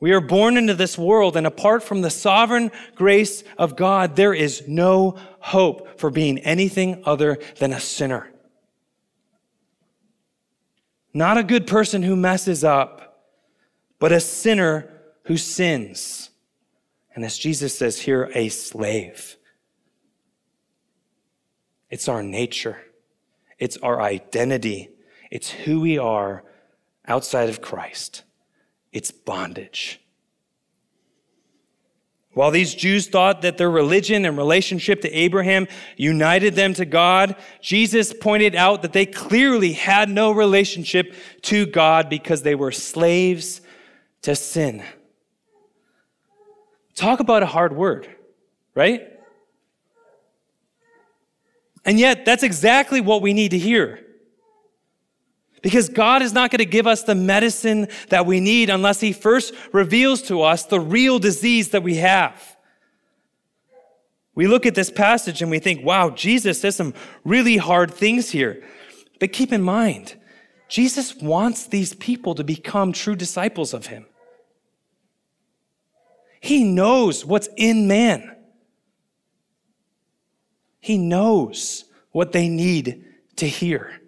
We 0.00 0.12
are 0.12 0.20
born 0.20 0.56
into 0.56 0.74
this 0.74 0.96
world, 0.96 1.36
and 1.36 1.46
apart 1.46 1.82
from 1.82 2.02
the 2.02 2.10
sovereign 2.10 2.70
grace 2.94 3.42
of 3.58 3.76
God, 3.76 4.14
there 4.14 4.32
is 4.32 4.66
no 4.68 5.16
hope 5.40 5.98
for 5.98 6.10
being 6.10 6.38
anything 6.38 7.02
other 7.04 7.38
than 7.58 7.72
a 7.72 7.80
sinner. 7.80 8.30
Not 11.12 11.36
a 11.36 11.42
good 11.42 11.66
person 11.66 12.02
who 12.02 12.14
messes 12.14 12.62
up, 12.62 13.24
but 13.98 14.12
a 14.12 14.20
sinner 14.20 14.88
who 15.24 15.36
sins. 15.36 16.30
And 17.14 17.24
as 17.24 17.36
Jesus 17.36 17.76
says 17.76 17.98
here, 17.98 18.30
a 18.34 18.48
slave. 18.50 19.36
It's 21.90 22.08
our 22.08 22.22
nature, 22.22 22.78
it's 23.58 23.76
our 23.78 24.00
identity, 24.00 24.90
it's 25.30 25.50
who 25.50 25.80
we 25.80 25.98
are 25.98 26.44
outside 27.06 27.48
of 27.48 27.60
Christ. 27.60 28.22
It's 28.92 29.10
bondage. 29.10 30.00
While 32.38 32.52
these 32.52 32.74
Jews 32.74 33.08
thought 33.08 33.42
that 33.42 33.58
their 33.58 33.70
religion 33.70 34.24
and 34.24 34.36
relationship 34.36 35.00
to 35.00 35.10
Abraham 35.10 35.66
united 35.96 36.54
them 36.54 36.72
to 36.74 36.84
God, 36.84 37.34
Jesus 37.60 38.12
pointed 38.12 38.54
out 38.54 38.82
that 38.82 38.92
they 38.92 39.06
clearly 39.06 39.72
had 39.72 40.08
no 40.08 40.30
relationship 40.30 41.14
to 41.42 41.66
God 41.66 42.08
because 42.08 42.42
they 42.42 42.54
were 42.54 42.70
slaves 42.70 43.60
to 44.22 44.36
sin. 44.36 44.84
Talk 46.94 47.18
about 47.20 47.42
a 47.42 47.46
hard 47.46 47.74
word, 47.74 48.08
right? 48.74 49.12
And 51.84 51.98
yet, 51.98 52.24
that's 52.24 52.42
exactly 52.42 53.00
what 53.00 53.22
we 53.22 53.32
need 53.32 53.50
to 53.52 53.58
hear. 53.58 54.04
Because 55.62 55.88
God 55.88 56.22
is 56.22 56.32
not 56.32 56.50
going 56.50 56.58
to 56.58 56.64
give 56.64 56.86
us 56.86 57.02
the 57.02 57.14
medicine 57.14 57.88
that 58.10 58.26
we 58.26 58.40
need 58.40 58.70
unless 58.70 59.00
He 59.00 59.12
first 59.12 59.54
reveals 59.72 60.22
to 60.22 60.42
us 60.42 60.64
the 60.64 60.80
real 60.80 61.18
disease 61.18 61.70
that 61.70 61.82
we 61.82 61.96
have. 61.96 62.56
We 64.34 64.46
look 64.46 64.66
at 64.66 64.76
this 64.76 64.90
passage 64.90 65.42
and 65.42 65.50
we 65.50 65.58
think, 65.58 65.84
wow, 65.84 66.10
Jesus 66.10 66.60
says 66.60 66.76
some 66.76 66.94
really 67.24 67.56
hard 67.56 67.92
things 67.92 68.30
here. 68.30 68.62
But 69.18 69.32
keep 69.32 69.52
in 69.52 69.62
mind, 69.62 70.14
Jesus 70.68 71.16
wants 71.16 71.66
these 71.66 71.94
people 71.94 72.34
to 72.36 72.44
become 72.44 72.92
true 72.92 73.16
disciples 73.16 73.74
of 73.74 73.86
Him. 73.86 74.06
He 76.40 76.62
knows 76.62 77.24
what's 77.24 77.48
in 77.56 77.88
man. 77.88 78.36
He 80.78 80.98
knows 80.98 81.84
what 82.12 82.32
they 82.32 82.48
need 82.48 83.04
to 83.36 83.48
hear. 83.48 84.00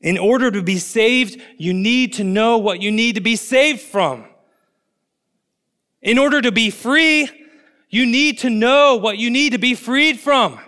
In 0.00 0.16
order 0.16 0.50
to 0.50 0.62
be 0.62 0.78
saved, 0.78 1.40
you 1.56 1.72
need 1.74 2.14
to 2.14 2.24
know 2.24 2.58
what 2.58 2.80
you 2.80 2.92
need 2.92 3.16
to 3.16 3.20
be 3.20 3.36
saved 3.36 3.80
from. 3.80 4.24
In 6.00 6.18
order 6.18 6.40
to 6.40 6.52
be 6.52 6.70
free, 6.70 7.28
you 7.90 8.06
need 8.06 8.38
to 8.40 8.50
know 8.50 8.96
what 8.96 9.18
you 9.18 9.30
need 9.30 9.52
to 9.52 9.58
be 9.58 9.74
freed 9.74 10.20
from. 10.20 10.60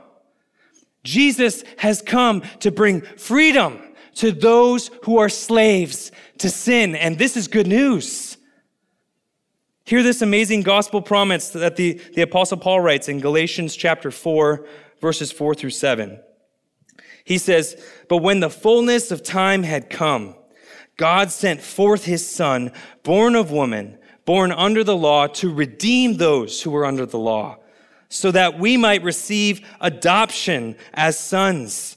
Jesus 1.05 1.64
has 1.79 2.03
come 2.03 2.43
to 2.61 2.71
bring 2.71 3.03
freedom 3.03 3.81
to 4.16 4.33
those 4.33 4.90
who 5.05 5.19
are 5.19 5.29
slaves 5.29 6.11
to 6.38 6.51
sin. 6.51 6.97
And 6.97 7.19
this 7.19 7.37
is 7.37 7.47
good 7.47 7.66
news. 7.66 8.37
Hear 9.85 10.03
this 10.03 10.23
amazing 10.23 10.62
gospel 10.62 11.01
promise 11.01 11.51
that 11.51 11.77
the, 11.77 12.01
the 12.14 12.23
apostle 12.23 12.59
Paul 12.59 12.81
writes 12.81 13.09
in 13.09 13.21
Galatians 13.21 13.77
chapter 13.77 14.11
4, 14.11 14.66
verses 15.01 15.33
4 15.33 15.55
through 15.55 15.71
7. 15.71 16.21
He 17.31 17.38
says, 17.38 17.81
But 18.09 18.25
when 18.25 18.40
the 18.40 18.51
fullness 18.51 19.12
of 19.12 19.23
time 19.23 19.62
had 19.62 19.88
come, 19.88 20.35
God 20.97 21.31
sent 21.31 21.61
forth 21.61 22.05
his 22.05 22.29
son, 22.29 22.73
born 23.05 23.37
of 23.37 23.53
woman, 23.53 23.99
born 24.25 24.51
under 24.51 24.83
the 24.83 24.97
law, 24.97 25.29
to 25.29 25.55
redeem 25.55 26.16
those 26.16 26.61
who 26.61 26.73
were 26.73 26.85
under 26.85 27.07
the 27.07 27.21
law, 27.21 27.59
so 28.09 28.33
that 28.33 28.59
we 28.59 28.77
might 28.77 29.05
receive 29.05 29.64
adoption 29.81 30.75
as 30.93 31.21
sons. 31.21 31.97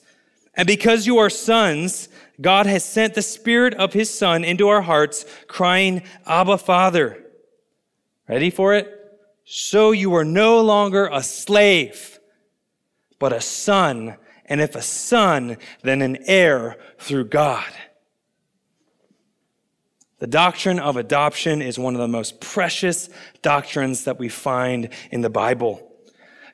And 0.54 0.68
because 0.68 1.08
you 1.08 1.18
are 1.18 1.32
sons, 1.32 2.10
God 2.40 2.68
has 2.68 2.86
sent 2.86 3.16
the 3.16 3.24
Spirit 3.24 3.74
of 3.74 3.92
His 3.92 4.16
Son 4.16 4.44
into 4.44 4.68
our 4.68 4.84
hearts, 4.84 5.26
crying, 5.48 6.04
Abba, 6.28 6.60
Father. 6.60 7.26
Ready 8.30 8.52
for 8.52 8.76
it? 8.76 8.88
So 9.46 9.94
you 9.94 10.14
are 10.14 10.26
no 10.26 10.62
longer 10.62 11.10
a 11.12 11.24
slave, 11.24 12.20
but 13.18 13.34
a 13.34 13.42
son 13.42 14.18
and 14.46 14.62
if 14.62 14.76
a 14.76 14.82
son, 14.82 15.58
then 15.82 16.02
an 16.02 16.18
heir 16.26 16.78
through 17.00 17.26
God. 17.26 17.72
The 20.20 20.28
doctrine 20.28 20.80
of 20.80 20.96
adoption 20.96 21.62
is 21.62 21.78
one 21.78 21.96
of 21.96 22.00
the 22.00 22.08
most 22.08 22.40
precious 22.40 23.10
doctrines 23.42 24.06
that 24.06 24.20
we 24.20 24.30
find 24.30 24.90
in 25.12 25.22
the 25.22 25.30
Bible. 25.30 25.92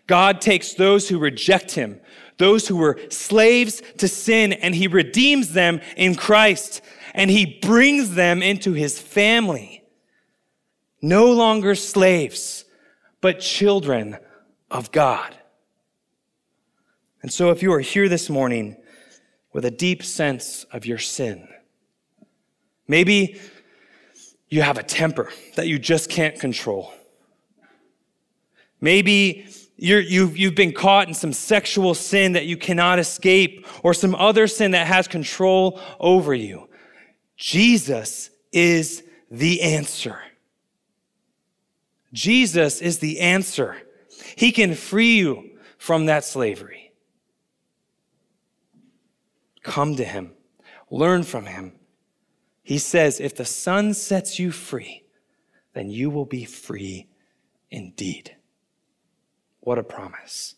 God 0.08 0.42
takes 0.42 0.74
those 0.74 1.08
who 1.08 1.20
reject 1.20 1.74
him, 1.74 2.02
those 2.38 2.68
who 2.68 2.78
were 2.78 3.00
slaves 3.10 3.84
to 3.98 4.08
sin, 4.08 4.54
and 4.54 4.74
he 4.74 4.88
redeems 4.88 5.54
them 5.54 5.82
in 5.96 6.16
Christ, 6.16 6.82
and 7.14 7.30
he 7.30 7.60
brings 7.62 8.16
them 8.16 8.42
into 8.42 8.74
his 8.74 9.00
family. 9.00 9.84
No 11.02 11.32
longer 11.32 11.76
slaves, 11.76 12.66
but 13.22 13.40
children 13.40 14.18
of 14.72 14.92
God. 14.92 15.38
And 17.22 17.32
so, 17.32 17.52
if 17.52 17.62
you 17.62 17.74
are 17.74 17.80
here 17.80 18.08
this 18.08 18.30
morning 18.30 18.78
with 19.52 19.66
a 19.66 19.72
deep 19.72 20.04
sense 20.04 20.64
of 20.72 20.86
your 20.86 20.98
sin, 20.98 21.48
maybe 22.88 23.40
you 24.48 24.62
have 24.62 24.78
a 24.78 24.84
temper 24.84 25.32
that 25.56 25.68
you 25.68 25.80
just 25.80 26.10
can't 26.10 26.40
control. 26.40 26.94
Maybe 28.82 29.48
you 29.76 29.98
you've, 29.98 30.38
you've 30.38 30.56
been 30.56 30.74
caught 30.74 31.08
in 31.08 31.14
some 31.14 31.34
sexual 31.34 31.94
sin 31.94 32.34
that 32.34 32.46
you 32.46 32.58
cannot 32.58 33.00
escape, 33.00 33.68
or 33.84 33.94
some 33.94 34.16
other 34.16 34.48
sin 34.48 34.72
that 34.72 34.88
has 34.88 35.08
control 35.08 35.80
over 36.00 36.34
you. 36.34 36.70
Jesus 37.36 38.30
is 38.52 39.04
the 39.30 39.62
answer. 39.62 40.20
Jesus 42.12 42.82
is 42.82 43.00
the 43.00 43.20
answer. 43.20 43.78
He 44.36 44.52
can 44.52 44.74
free 44.74 45.18
you 45.18 45.52
from 45.78 46.08
that 46.08 46.24
slavery. 46.24 46.89
Come 49.70 49.98
to 49.98 50.04
him, 50.04 50.32
learn 50.90 51.22
from 51.22 51.46
him. 51.46 51.74
He 52.64 52.80
says, 52.80 53.20
If 53.20 53.36
the 53.36 53.46
Son 53.46 53.94
sets 53.94 54.40
you 54.40 54.52
free, 54.52 55.04
then 55.76 55.92
you 55.92 56.10
will 56.10 56.26
be 56.26 56.44
free 56.44 57.08
indeed. 57.70 58.36
What 59.60 59.78
a 59.78 59.84
promise. 59.84 60.56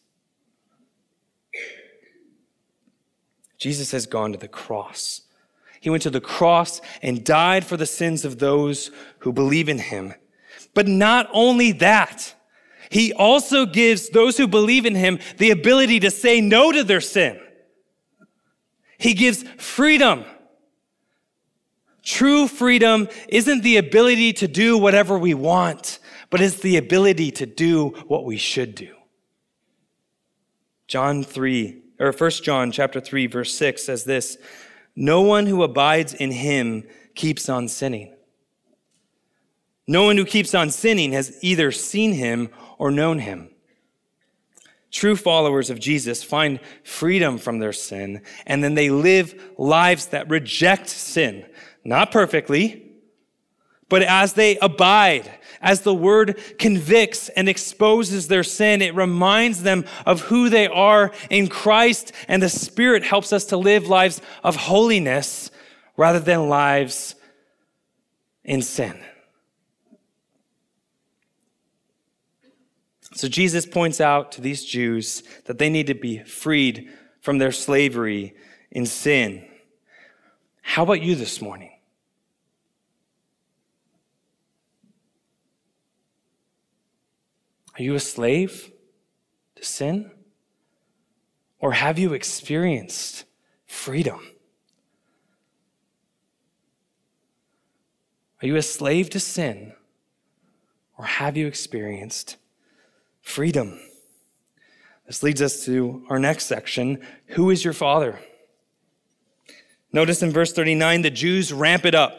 Jesus 3.58 3.91
has 3.91 4.06
gone 4.06 4.32
to 4.32 4.38
the 4.38 4.47
cross. 4.47 5.24
He 5.82 5.89
went 5.89 6.04
to 6.04 6.10
the 6.10 6.21
cross 6.21 6.80
and 7.02 7.26
died 7.26 7.65
for 7.65 7.76
the 7.76 7.86
sins 7.86 8.24
of 8.24 8.39
those 8.39 8.91
who 9.19 9.34
believe 9.34 9.67
in 9.67 9.80
him. 9.80 10.13
But 10.74 10.88
not 10.88 11.28
only 11.34 11.74
that, 11.74 12.34
he 12.89 13.12
also 13.12 13.65
gives 13.65 14.08
those 14.08 14.38
who 14.38 14.47
believe 14.47 14.86
in 14.86 14.95
him 14.95 15.19
the 15.38 15.52
ability 15.52 16.00
to 16.00 16.12
say 16.12 16.39
no 16.39 16.71
to 16.71 16.86
their 16.86 17.02
sin. 17.02 17.38
He 19.02 19.16
gives 19.16 19.42
freedom. 19.58 20.26
True 22.04 22.48
freedom 22.48 23.10
isn't 23.28 23.64
the 23.64 23.78
ability 23.78 24.32
to 24.34 24.48
do 24.48 24.78
whatever 24.78 25.18
we 25.18 25.34
want, 25.34 25.98
but 26.30 26.40
it's 26.40 26.58
the 26.58 26.78
ability 26.78 27.32
to 27.32 27.48
do 27.48 27.90
what 28.08 28.26
we 28.26 28.38
should 28.38 28.76
do. 28.76 28.94
John 30.88 31.24
3, 31.24 31.82
or 32.00 32.12
1 32.12 32.30
John 32.44 32.72
chapter 32.72 33.02
3, 33.02 33.26
verse 33.26 33.56
6 33.56 33.84
says 33.84 34.04
this 34.04 34.38
No 34.96 35.22
one 35.22 35.48
who 35.48 35.64
abides 35.64 36.14
in 36.14 36.30
him 36.30 36.84
keeps 37.16 37.50
on 37.50 37.70
sinning. 37.70 38.14
No 39.88 40.04
one 40.04 40.16
who 40.16 40.26
keeps 40.26 40.54
on 40.54 40.70
sinning 40.70 41.14
has 41.14 41.40
either 41.42 41.72
seen 41.72 42.14
him 42.14 42.50
or 42.78 42.92
known 42.92 43.18
him. 43.18 43.50
True 44.92 45.16
followers 45.16 45.70
of 45.70 45.80
Jesus 45.80 46.22
find 46.22 46.60
freedom 46.84 47.38
from 47.38 47.60
their 47.60 47.74
sin, 47.74 48.22
and 48.46 48.64
then 48.64 48.76
they 48.76 48.90
live 48.90 49.54
lives 49.58 50.08
that 50.08 50.30
reject 50.30 50.90
sin. 50.90 51.46
Not 51.86 52.12
perfectly, 52.12 52.92
but 53.88 54.04
as 54.04 54.34
they 54.34 54.58
abide, 54.58 55.32
as 55.62 55.82
the 55.82 55.94
word 55.94 56.40
convicts 56.60 57.30
and 57.30 57.48
exposes 57.48 58.28
their 58.28 58.44
sin, 58.44 58.82
it 58.82 58.96
reminds 58.96 59.64
them 59.64 59.86
of 60.06 60.22
who 60.22 60.50
they 60.50 60.68
are 60.68 61.12
in 61.30 61.48
Christ, 61.48 62.12
and 62.28 62.44
the 62.44 62.50
Spirit 62.50 63.04
helps 63.04 63.32
us 63.32 63.46
to 63.46 63.58
live 63.58 63.88
lives 63.88 64.22
of 64.44 64.56
holiness 64.56 65.52
rather 65.96 66.20
than 66.20 66.50
lives 66.50 67.16
in 68.44 68.62
sin. 68.62 69.00
So 73.22 73.28
Jesus 73.28 73.68
points 73.68 74.02
out 74.02 74.32
to 74.32 74.42
these 74.42 74.66
Jews 74.66 75.22
that 75.46 75.60
they 75.60 75.70
need 75.70 75.86
to 75.86 75.94
be 75.94 76.24
freed 76.24 76.90
from 77.20 77.38
their 77.38 77.52
slavery 77.52 78.34
in 78.72 78.88
sin. 78.88 79.48
How 80.64 80.82
about 80.82 81.04
you 81.04 81.14
this 81.14 81.40
morning? 81.40 81.70
Are 87.78 87.84
you 87.84 87.94
a 87.94 88.00
slave 88.00 88.72
to 89.54 89.64
sin? 89.64 90.10
Or 91.60 91.74
have 91.74 92.00
you 92.00 92.14
experienced 92.14 93.26
freedom? 93.68 94.20
Are 98.42 98.48
you 98.48 98.56
a 98.56 98.64
slave 98.64 99.12
to 99.12 99.20
sin? 99.20 99.74
Or 100.98 101.06
have 101.06 101.38
you 101.38 101.46
experienced 101.46 102.38
freedom. 103.22 103.80
This 105.08 105.24
leads 105.24 105.42
us 105.42 105.66
to 105.66 106.06
our 106.10 106.20
next 106.20 106.46
section 106.46 107.02
Who 107.28 107.50
is 107.50 107.64
your 107.64 107.74
father? 107.74 108.20
Notice 109.94 110.22
in 110.22 110.32
verse 110.32 110.54
39, 110.54 111.02
the 111.02 111.10
Jews 111.10 111.52
ramp 111.52 111.86
it 111.86 111.96
up. 111.96 112.18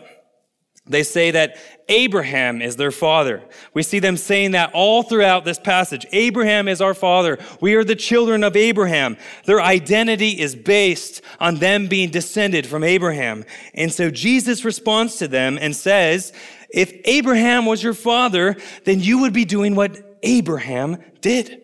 They 0.85 1.05
say 1.05 1.31
that 1.31 1.57
Abraham 1.89 2.61
is 2.61 2.75
their 2.75 2.91
father. 2.91 3.43
We 3.73 3.85
see 3.85 4.01
them 4.01 4.17
saying 4.17 4.51
that 4.51 4.73
all 4.75 5.05
throughout 5.05 5.45
this 5.45 5.59
passage. 5.59 6.05
Abraham 6.11 6.67
is 6.67 6.81
our 6.81 6.93
father. 6.93 7.39
We 7.61 7.75
are 7.77 7.85
the 7.85 7.95
children 7.95 8.43
of 8.43 8.57
Abraham. 8.57 9.17
Their 9.45 9.63
identity 9.63 10.41
is 10.41 10.57
based 10.57 11.23
on 11.39 11.57
them 11.57 11.87
being 11.87 12.11
descended 12.11 12.67
from 12.67 12.83
Abraham. 12.83 13.45
And 13.75 13.93
so 13.93 14.11
Jesus 14.11 14.65
responds 14.65 15.17
to 15.17 15.29
them 15.29 15.57
and 15.61 15.75
says, 15.75 16.33
if 16.69 16.93
Abraham 17.05 17.65
was 17.65 17.83
your 17.83 17.95
father, 17.95 18.57
then 18.85 18.99
you 18.99 19.19
would 19.21 19.33
be 19.33 19.45
doing 19.45 19.77
what 19.77 20.12
Abraham 20.23 21.03
did. 21.21 21.63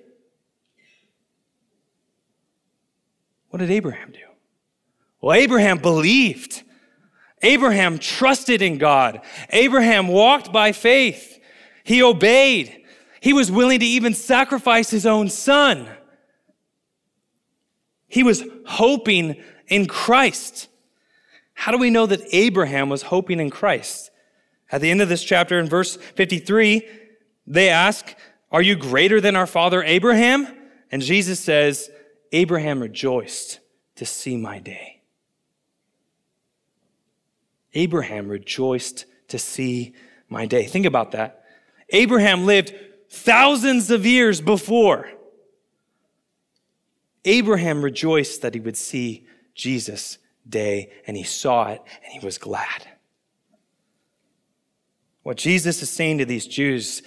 What 3.50 3.60
did 3.60 3.70
Abraham 3.70 4.12
do? 4.12 4.18
Well, 5.20 5.36
Abraham 5.36 5.78
believed. 5.78 6.62
Abraham 7.42 7.98
trusted 7.98 8.62
in 8.62 8.78
God. 8.78 9.20
Abraham 9.50 10.08
walked 10.08 10.52
by 10.52 10.72
faith. 10.72 11.38
He 11.84 12.02
obeyed. 12.02 12.84
He 13.20 13.32
was 13.32 13.50
willing 13.50 13.80
to 13.80 13.86
even 13.86 14.14
sacrifice 14.14 14.90
his 14.90 15.06
own 15.06 15.28
son. 15.28 15.88
He 18.06 18.22
was 18.22 18.44
hoping 18.66 19.42
in 19.68 19.86
Christ. 19.86 20.68
How 21.54 21.72
do 21.72 21.78
we 21.78 21.90
know 21.90 22.06
that 22.06 22.22
Abraham 22.32 22.88
was 22.88 23.02
hoping 23.02 23.40
in 23.40 23.50
Christ? 23.50 24.10
At 24.70 24.80
the 24.80 24.90
end 24.90 25.02
of 25.02 25.08
this 25.08 25.24
chapter, 25.24 25.58
in 25.58 25.68
verse 25.68 25.96
53, 25.96 26.86
they 27.46 27.68
ask, 27.68 28.14
are 28.50 28.62
you 28.62 28.76
greater 28.76 29.20
than 29.20 29.36
our 29.36 29.46
father 29.46 29.82
Abraham? 29.82 30.46
And 30.90 31.02
Jesus 31.02 31.38
says, 31.40 31.90
Abraham 32.32 32.80
rejoiced 32.80 33.60
to 33.96 34.06
see 34.06 34.36
my 34.36 34.58
day. 34.58 35.02
Abraham 37.74 38.28
rejoiced 38.28 39.04
to 39.28 39.38
see 39.38 39.94
my 40.28 40.46
day. 40.46 40.66
Think 40.66 40.86
about 40.86 41.12
that. 41.12 41.44
Abraham 41.90 42.46
lived 42.46 42.74
thousands 43.10 43.90
of 43.90 44.06
years 44.06 44.40
before. 44.40 45.10
Abraham 47.24 47.82
rejoiced 47.82 48.42
that 48.42 48.54
he 48.54 48.60
would 48.60 48.76
see 48.76 49.26
Jesus' 49.54 50.18
day, 50.48 50.90
and 51.06 51.16
he 51.16 51.24
saw 51.24 51.68
it, 51.68 51.82
and 52.04 52.12
he 52.12 52.24
was 52.24 52.38
glad. 52.38 52.86
What 55.22 55.36
Jesus 55.36 55.82
is 55.82 55.90
saying 55.90 56.18
to 56.18 56.24
these 56.24 56.46
Jews 56.46 57.02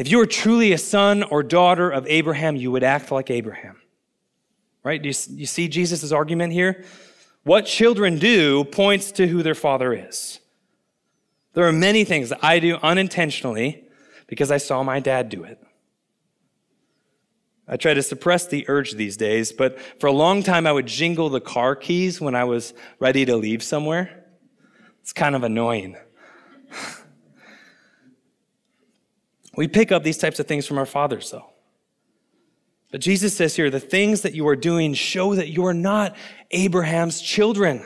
if 0.00 0.10
you 0.10 0.16
were 0.16 0.24
truly 0.24 0.72
a 0.72 0.78
son 0.78 1.22
or 1.24 1.42
daughter 1.42 1.90
of 1.90 2.06
Abraham, 2.06 2.56
you 2.56 2.70
would 2.70 2.82
act 2.82 3.12
like 3.12 3.30
Abraham. 3.30 3.76
Right? 4.82 5.00
Do 5.00 5.10
you, 5.10 5.14
you 5.32 5.44
see 5.44 5.68
Jesus' 5.68 6.10
argument 6.10 6.54
here? 6.54 6.86
What 7.42 7.66
children 7.66 8.18
do 8.18 8.64
points 8.64 9.12
to 9.12 9.28
who 9.28 9.42
their 9.42 9.54
father 9.54 9.92
is. 9.92 10.40
There 11.52 11.68
are 11.68 11.72
many 11.72 12.04
things 12.04 12.30
that 12.30 12.38
I 12.42 12.60
do 12.60 12.76
unintentionally 12.76 13.84
because 14.26 14.50
I 14.50 14.56
saw 14.56 14.82
my 14.82 15.00
dad 15.00 15.28
do 15.28 15.44
it. 15.44 15.62
I 17.68 17.76
try 17.76 17.92
to 17.92 18.02
suppress 18.02 18.46
the 18.46 18.64
urge 18.70 18.92
these 18.92 19.18
days, 19.18 19.52
but 19.52 19.78
for 20.00 20.06
a 20.06 20.12
long 20.12 20.42
time 20.42 20.66
I 20.66 20.72
would 20.72 20.86
jingle 20.86 21.28
the 21.28 21.42
car 21.42 21.76
keys 21.76 22.22
when 22.22 22.34
I 22.34 22.44
was 22.44 22.72
ready 23.00 23.26
to 23.26 23.36
leave 23.36 23.62
somewhere. 23.62 24.24
It's 25.02 25.12
kind 25.12 25.36
of 25.36 25.42
annoying. 25.42 25.98
We 29.60 29.68
pick 29.68 29.92
up 29.92 30.02
these 30.02 30.16
types 30.16 30.40
of 30.40 30.46
things 30.46 30.66
from 30.66 30.78
our 30.78 30.86
fathers, 30.86 31.30
though. 31.32 31.44
But 32.90 33.02
Jesus 33.02 33.36
says 33.36 33.54
here, 33.54 33.68
the 33.68 33.78
things 33.78 34.22
that 34.22 34.34
you 34.34 34.48
are 34.48 34.56
doing 34.56 34.94
show 34.94 35.34
that 35.34 35.48
you 35.48 35.66
are 35.66 35.74
not 35.74 36.16
Abraham's 36.50 37.20
children. 37.20 37.84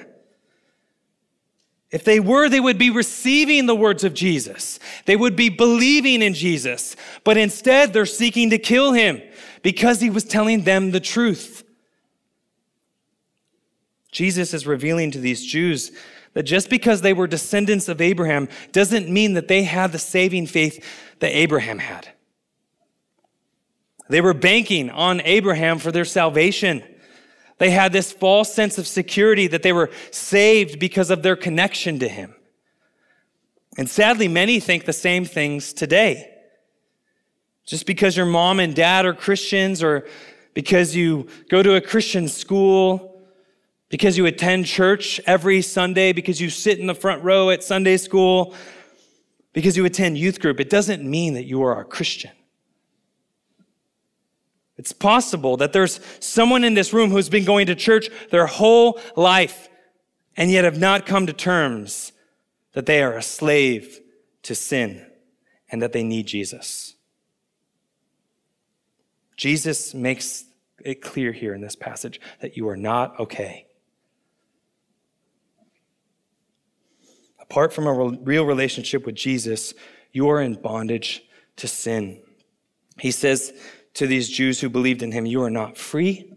If 1.91 2.05
they 2.05 2.21
were, 2.21 2.49
they 2.49 2.61
would 2.61 2.79
be 2.79 2.91
receiving 2.91 3.67
the 3.67 3.75
words 3.75 4.05
of 4.05 4.15
Jesus. 4.15 4.79
They 5.07 5.17
would 5.17 5.35
be 5.35 5.49
believing 5.49 6.23
in 6.23 6.33
Jesus. 6.33 6.95
But 7.25 7.39
instead, 7.39 7.93
they're 7.93 8.07
seeking 8.07 8.51
to 8.51 8.59
kill 8.59 8.93
him 8.93 9.21
because 9.65 10.01
he 10.01 10.11
was 10.11 10.23
telling 10.23 10.63
them 10.63 10.93
the 10.93 11.01
truth. 11.01 11.65
Jesus 14.13 14.55
is 14.55 14.65
revealing 14.65 15.11
to 15.11 15.19
these 15.19 15.45
Jews 15.45 15.91
that 16.35 16.43
just 16.43 16.69
because 16.69 17.01
they 17.01 17.13
were 17.13 17.27
descendants 17.27 17.89
of 17.89 18.01
Abraham 18.01 18.49
doesn't 18.73 19.09
mean 19.09 19.35
that 19.35 19.49
they 19.49 19.63
had 19.63 19.93
the 19.93 19.99
saving 19.99 20.47
faith 20.47 20.85
that 21.21 21.35
Abraham 21.35 21.79
had. 21.79 22.09
They 24.09 24.21
were 24.21 24.35
banking 24.35 24.91
on 24.91 25.23
Abraham 25.23 25.79
for 25.79 25.91
their 25.91 26.05
salvation. 26.05 26.83
They 27.59 27.71
had 27.71 27.93
this 27.93 28.13
false 28.13 28.53
sense 28.53 28.79
of 28.79 28.87
security 28.87 29.47
that 29.47 29.63
they 29.63 29.73
were 29.73 29.91
saved 30.11 30.79
because 30.79 31.11
of 31.11 31.23
their 31.23 31.37
connection 31.37 32.01
to 32.01 32.09
him. 32.09 32.35
And 33.79 33.89
sadly, 33.89 34.29
many 34.29 34.61
think 34.61 34.85
the 34.85 34.93
same 34.93 35.25
things 35.25 35.73
today. 35.73 36.31
Just 37.65 37.87
because 37.87 38.17
your 38.17 38.27
mom 38.27 38.61
and 38.61 38.75
dad 38.75 39.07
are 39.07 39.15
Christians, 39.15 39.83
or 39.83 40.07
because 40.53 40.95
you 40.95 41.29
go 41.49 41.63
to 41.63 41.75
a 41.77 41.81
Christian 41.81 42.29
school, 42.29 43.14
because 43.89 44.17
you 44.19 44.27
attend 44.27 44.67
church 44.67 45.21
every 45.27 45.63
Sunday, 45.63 46.13
because 46.13 46.41
you 46.41 46.51
sit 46.51 46.79
in 46.79 46.87
the 46.87 46.95
front 46.95 47.23
row 47.23 47.51
at 47.51 47.63
Sunday 47.63 47.97
school, 47.97 48.55
because 49.53 49.77
you 49.77 49.85
attend 49.85 50.19
youth 50.19 50.41
group, 50.41 50.61
it 50.61 50.71
doesn't 50.71 51.03
mean 51.03 51.35
that 51.35 51.45
you 51.45 51.63
are 51.63 51.81
a 51.81 51.85
Christian. 51.85 52.33
It's 54.77 54.93
possible 54.93 55.57
that 55.59 55.73
there's 55.73 56.01
someone 56.19 56.65
in 56.65 56.75
this 56.75 56.93
room 56.93 57.11
who's 57.11 57.29
been 57.29 57.45
going 57.45 57.67
to 57.69 57.75
church 57.75 58.09
their 58.31 58.47
whole 58.47 59.01
life 59.17 59.69
and 60.37 60.51
yet 60.51 60.65
have 60.65 60.79
not 60.79 61.07
come 61.07 61.27
to 61.27 61.33
terms 61.33 62.13
that 62.73 62.87
they 62.87 63.03
are 63.03 63.17
a 63.17 63.23
slave 63.23 64.01
to 64.43 64.55
sin 64.55 65.07
and 65.71 65.81
that 65.81 65.93
they 65.93 66.03
need 66.03 66.27
Jesus. 66.27 66.97
Jesus 69.37 69.95
makes 69.95 70.45
it 70.85 71.01
clear 71.01 71.33
here 71.33 71.55
in 71.55 71.61
this 71.61 71.77
passage 71.77 72.21
that 72.41 72.57
you 72.57 72.69
are 72.69 72.77
not 72.77 73.19
okay. 73.21 73.67
Apart 77.51 77.73
from 77.73 77.87
a 77.87 78.19
real 78.23 78.47
relationship 78.47 79.05
with 79.07 79.15
Jesus, 79.15 79.75
you 80.13 80.29
are 80.29 80.41
in 80.41 80.55
bondage 80.55 81.23
to 81.57 81.69
sin. 81.69 82.21
He 82.99 83.11
says 83.11 83.53
to 83.95 84.07
these 84.07 84.29
Jews 84.29 84.61
who 84.61 84.69
believed 84.69 85.03
in 85.03 85.13
him, 85.13 85.27
You 85.27 85.43
are 85.43 85.51
not 85.51 85.77
free, 85.77 86.33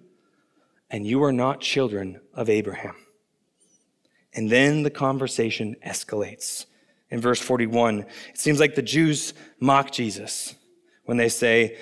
and 0.90 1.08
you 1.08 1.24
are 1.24 1.32
not 1.32 1.62
children 1.62 2.20
of 2.34 2.50
Abraham. 2.50 2.96
And 4.34 4.50
then 4.50 4.84
the 4.84 4.90
conversation 4.90 5.76
escalates. 5.86 6.66
In 7.10 7.22
verse 7.22 7.40
41, 7.40 8.02
it 8.02 8.38
seems 8.38 8.60
like 8.60 8.76
the 8.76 8.82
Jews 8.82 9.34
mock 9.60 9.92
Jesus 9.92 10.56
when 11.06 11.18
they 11.18 11.30
say, 11.30 11.78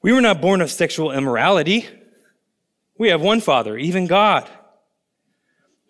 We 0.00 0.12
were 0.12 0.22
not 0.22 0.40
born 0.40 0.62
of 0.62 0.70
sexual 0.70 1.12
immorality. 1.12 1.86
We 2.96 3.10
have 3.10 3.20
one 3.20 3.40
Father, 3.40 3.76
even 3.76 4.06
God. 4.06 4.48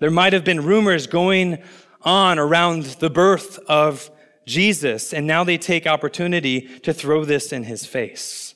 There 0.01 0.11
might 0.11 0.33
have 0.33 0.44
been 0.44 0.64
rumors 0.64 1.07
going 1.07 1.62
on 2.05 2.38
around 2.38 2.85
the 2.85 3.11
birth 3.11 3.59
of 3.69 4.11
Jesus, 4.47 5.12
and 5.12 5.27
now 5.27 5.43
they 5.43 5.59
take 5.59 5.87
opportunity 5.87 6.62
to 6.81 6.93
throw 6.93 7.25
this 7.25 7.53
in 7.53 7.64
his 7.64 7.87
face. 7.87 8.55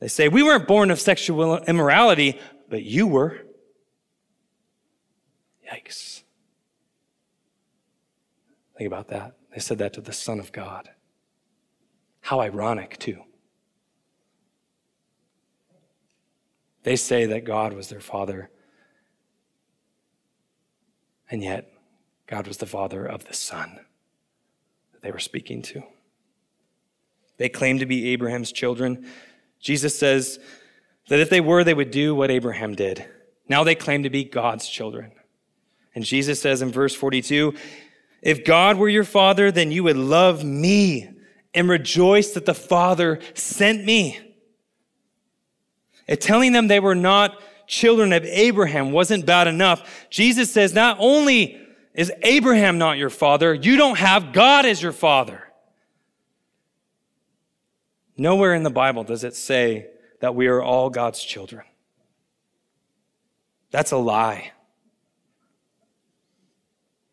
They 0.00 0.08
say, 0.08 0.28
We 0.28 0.42
weren't 0.42 0.66
born 0.66 0.90
of 0.90 1.00
sexual 1.00 1.58
immorality, 1.58 2.40
but 2.68 2.82
you 2.82 3.06
were. 3.06 3.38
Yikes. 5.72 6.22
Think 8.76 8.88
about 8.88 9.08
that. 9.08 9.36
They 9.54 9.60
said 9.60 9.78
that 9.78 9.92
to 9.94 10.00
the 10.00 10.12
Son 10.12 10.40
of 10.40 10.50
God. 10.50 10.90
How 12.20 12.40
ironic, 12.40 12.98
too. 12.98 13.22
They 16.82 16.96
say 16.96 17.26
that 17.26 17.44
God 17.44 17.74
was 17.74 17.88
their 17.88 18.00
father, 18.00 18.50
and 21.30 21.42
yet 21.42 21.71
God 22.26 22.46
was 22.46 22.58
the 22.58 22.66
father 22.66 23.04
of 23.04 23.26
the 23.26 23.34
Son 23.34 23.80
that 24.92 25.02
they 25.02 25.10
were 25.10 25.18
speaking 25.18 25.62
to. 25.62 25.82
They 27.36 27.48
claim 27.48 27.78
to 27.78 27.86
be 27.86 28.08
Abraham's 28.08 28.52
children, 28.52 29.06
Jesus 29.62 29.96
says 29.96 30.40
that 31.08 31.20
if 31.20 31.30
they 31.30 31.40
were, 31.40 31.64
they 31.64 31.72
would 31.72 31.92
do 31.92 32.14
what 32.14 32.30
Abraham 32.30 32.74
did. 32.74 33.08
Now 33.48 33.64
they 33.64 33.74
claim 33.74 34.02
to 34.02 34.10
be 34.10 34.24
God's 34.24 34.68
children. 34.68 35.12
And 35.94 36.04
Jesus 36.04 36.40
says 36.40 36.62
in 36.62 36.72
verse 36.72 36.94
42, 36.94 37.54
if 38.22 38.44
God 38.44 38.76
were 38.76 38.88
your 38.88 39.04
father, 39.04 39.50
then 39.50 39.70
you 39.70 39.84
would 39.84 39.96
love 39.96 40.44
me 40.44 41.08
and 41.54 41.68
rejoice 41.68 42.32
that 42.32 42.46
the 42.46 42.54
Father 42.54 43.20
sent 43.34 43.84
me. 43.84 44.18
And 46.08 46.20
telling 46.20 46.52
them 46.52 46.68
they 46.68 46.80
were 46.80 46.94
not 46.94 47.40
children 47.66 48.12
of 48.12 48.24
Abraham 48.24 48.90
wasn't 48.90 49.26
bad 49.26 49.46
enough. 49.46 50.06
Jesus 50.10 50.52
says, 50.52 50.74
not 50.74 50.96
only 50.98 51.60
is 51.94 52.12
Abraham 52.22 52.78
not 52.78 52.98
your 52.98 53.10
father, 53.10 53.52
you 53.54 53.76
don't 53.76 53.98
have 53.98 54.32
God 54.32 54.64
as 54.64 54.82
your 54.82 54.92
father. 54.92 55.48
Nowhere 58.16 58.54
in 58.54 58.62
the 58.62 58.70
Bible 58.70 59.04
does 59.04 59.24
it 59.24 59.34
say 59.34 59.88
that 60.20 60.34
we 60.34 60.46
are 60.46 60.62
all 60.62 60.90
God's 60.90 61.22
children. 61.22 61.64
That's 63.70 63.90
a 63.90 63.96
lie. 63.96 64.52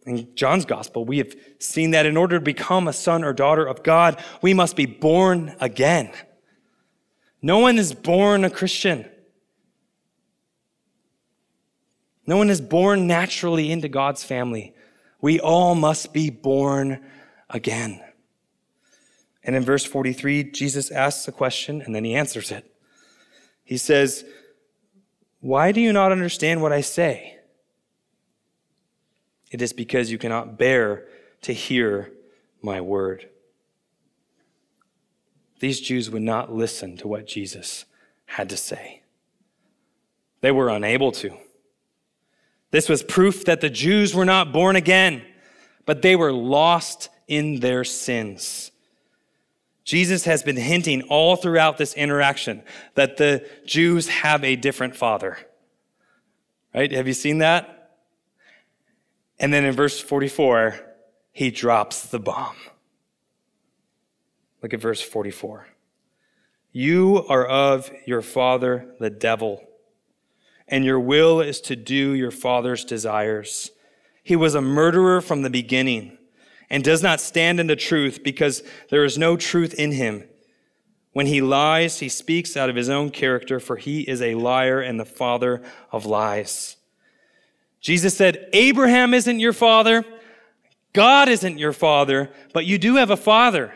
In 0.06 0.34
John's 0.36 0.66
gospel, 0.66 1.06
we 1.06 1.18
have 1.20 1.36
seen 1.60 1.92
that 1.92 2.06
in 2.06 2.18
order 2.18 2.40
to 2.40 2.44
become 2.44 2.88
a 2.88 2.94
son 2.94 3.24
or 3.24 3.34
daughter 3.34 3.66
of 3.66 3.84
God, 3.84 4.22
we 4.42 4.54
must 4.54 4.76
be 4.76 4.86
born 4.86 5.56
again. 5.60 6.12
No 7.42 7.60
one 7.60 7.78
is 7.78 7.94
born 7.94 8.44
a 8.44 8.50
Christian. 8.50 9.10
No 12.30 12.38
one 12.38 12.52
is 12.52 12.62
born 12.62 13.08
naturally 13.08 13.72
into 13.72 13.90
God's 13.90 14.24
family. 14.24 14.76
We 15.20 15.40
all 15.40 15.74
must 15.74 16.14
be 16.14 16.30
born 16.30 17.04
again. 17.50 18.04
And 19.44 19.56
in 19.56 19.66
verse 19.66 19.84
43, 19.84 20.52
Jesus 20.52 20.92
asks 20.92 21.28
a 21.28 21.32
question 21.32 21.82
and 21.82 21.96
then 21.96 22.04
he 22.04 22.14
answers 22.14 22.52
it. 22.52 22.72
He 23.64 23.78
says, 23.78 24.26
Why 25.40 25.72
do 25.72 25.82
you 25.82 25.92
not 25.92 26.12
understand 26.12 26.62
what 26.62 26.72
I 26.72 26.82
say? 26.82 27.40
It 29.50 29.64
is 29.64 29.74
because 29.74 30.12
you 30.12 30.20
cannot 30.20 30.56
bear 30.56 31.08
to 31.42 31.52
hear 31.52 32.12
my 32.62 32.80
word. 32.80 33.28
These 35.62 35.82
Jews 35.82 36.12
would 36.12 36.22
not 36.22 36.54
listen 36.54 36.96
to 36.98 37.08
what 37.08 37.26
Jesus 37.26 37.86
had 38.28 38.50
to 38.50 38.56
say. 38.56 39.02
They 40.42 40.52
were 40.52 40.70
unable 40.70 41.12
to. 41.14 41.36
This 42.72 42.88
was 42.88 43.04
proof 43.04 43.46
that 43.46 43.62
the 43.62 43.70
Jews 43.70 44.14
were 44.14 44.26
not 44.26 44.52
born 44.52 44.76
again, 44.76 45.24
but 45.86 46.02
they 46.02 46.16
were 46.16 46.32
lost 46.32 47.10
in 47.28 47.60
their 47.60 47.84
sins. 47.84 48.72
Jesus 49.84 50.26
has 50.26 50.44
been 50.44 50.56
hinting 50.56 51.02
all 51.04 51.36
throughout 51.36 51.78
this 51.78 51.96
interaction 51.96 52.62
that 52.94 53.18
the 53.18 53.48
Jews 53.66 54.08
have 54.08 54.44
a 54.44 54.56
different 54.56 54.96
father. 54.96 55.38
Right? 56.76 56.92
Have 56.92 57.08
you 57.08 57.14
seen 57.14 57.40
that? 57.40 57.98
And 59.40 59.52
then 59.52 59.66
in 59.66 59.74
verse 59.74 60.00
44, 60.00 60.80
he 61.32 61.50
drops 61.50 62.08
the 62.08 62.20
bomb. 62.20 62.56
Look 64.62 64.74
at 64.74 64.80
verse 64.80 65.02
44. 65.02 65.68
You 66.72 67.26
are 67.28 67.46
of 67.46 67.92
your 68.06 68.22
father, 68.22 68.94
the 69.00 69.10
devil, 69.10 69.64
and 70.70 70.86
your 70.86 71.00
will 71.00 71.42
is 71.42 71.60
to 71.62 71.76
do 71.76 72.14
your 72.14 72.32
father's 72.32 72.86
desires. 72.86 73.72
He 74.24 74.36
was 74.36 74.56
a 74.56 74.62
murderer 74.62 75.22
from 75.22 75.42
the 75.42 75.50
beginning 75.50 76.18
and 76.70 76.84
does 76.84 77.02
not 77.02 77.20
stand 77.20 77.60
in 77.60 77.68
the 77.68 77.76
truth 77.76 78.24
because 78.24 78.64
there 78.90 79.04
is 79.04 79.18
no 79.18 79.36
truth 79.36 79.74
in 79.74 79.92
him. 79.92 80.24
When 81.12 81.26
he 81.26 81.42
lies, 81.42 82.00
he 82.00 82.10
speaks 82.10 82.56
out 82.56 82.70
of 82.70 82.76
his 82.76 82.90
own 82.90 83.10
character, 83.10 83.60
for 83.60 83.78
he 83.78 84.02
is 84.02 84.22
a 84.22 84.36
liar 84.36 84.80
and 84.80 85.00
the 85.00 85.06
father 85.06 85.64
of 85.92 86.06
lies. 86.06 86.78
Jesus 87.82 88.16
said, 88.16 88.48
Abraham 88.54 89.14
isn't 89.14 89.40
your 89.40 89.54
father, 89.54 90.06
God 90.94 91.30
isn't 91.30 91.58
your 91.58 91.74
father, 91.74 92.30
but 92.54 92.66
you 92.66 92.78
do 92.78 92.96
have 92.96 93.10
a 93.10 93.18
father. 93.18 93.74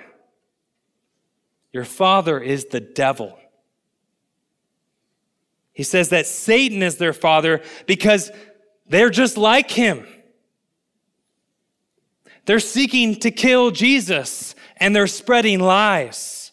Your 1.71 1.85
father 1.85 2.39
is 2.39 2.65
the 2.65 2.79
devil. 2.79 3.37
He 5.73 5.83
says 5.83 6.09
that 6.09 6.27
Satan 6.27 6.83
is 6.83 6.97
their 6.97 7.13
father 7.13 7.61
because 7.87 8.31
they're 8.87 9.09
just 9.09 9.37
like 9.37 9.71
him. 9.71 10.05
They're 12.45 12.59
seeking 12.59 13.19
to 13.21 13.31
kill 13.31 13.71
Jesus 13.71 14.55
and 14.77 14.95
they're 14.95 15.07
spreading 15.07 15.59
lies. 15.59 16.51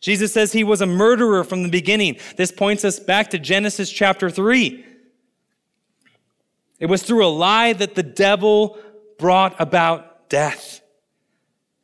Jesus 0.00 0.34
says 0.34 0.52
he 0.52 0.64
was 0.64 0.82
a 0.82 0.86
murderer 0.86 1.44
from 1.44 1.62
the 1.62 1.70
beginning. 1.70 2.18
This 2.36 2.52
points 2.52 2.84
us 2.84 3.00
back 3.00 3.30
to 3.30 3.38
Genesis 3.38 3.90
chapter 3.90 4.28
3. 4.28 4.84
It 6.78 6.86
was 6.86 7.02
through 7.02 7.24
a 7.24 7.28
lie 7.28 7.72
that 7.72 7.94
the 7.94 8.02
devil 8.02 8.78
brought 9.18 9.58
about 9.58 10.28
death. 10.28 10.82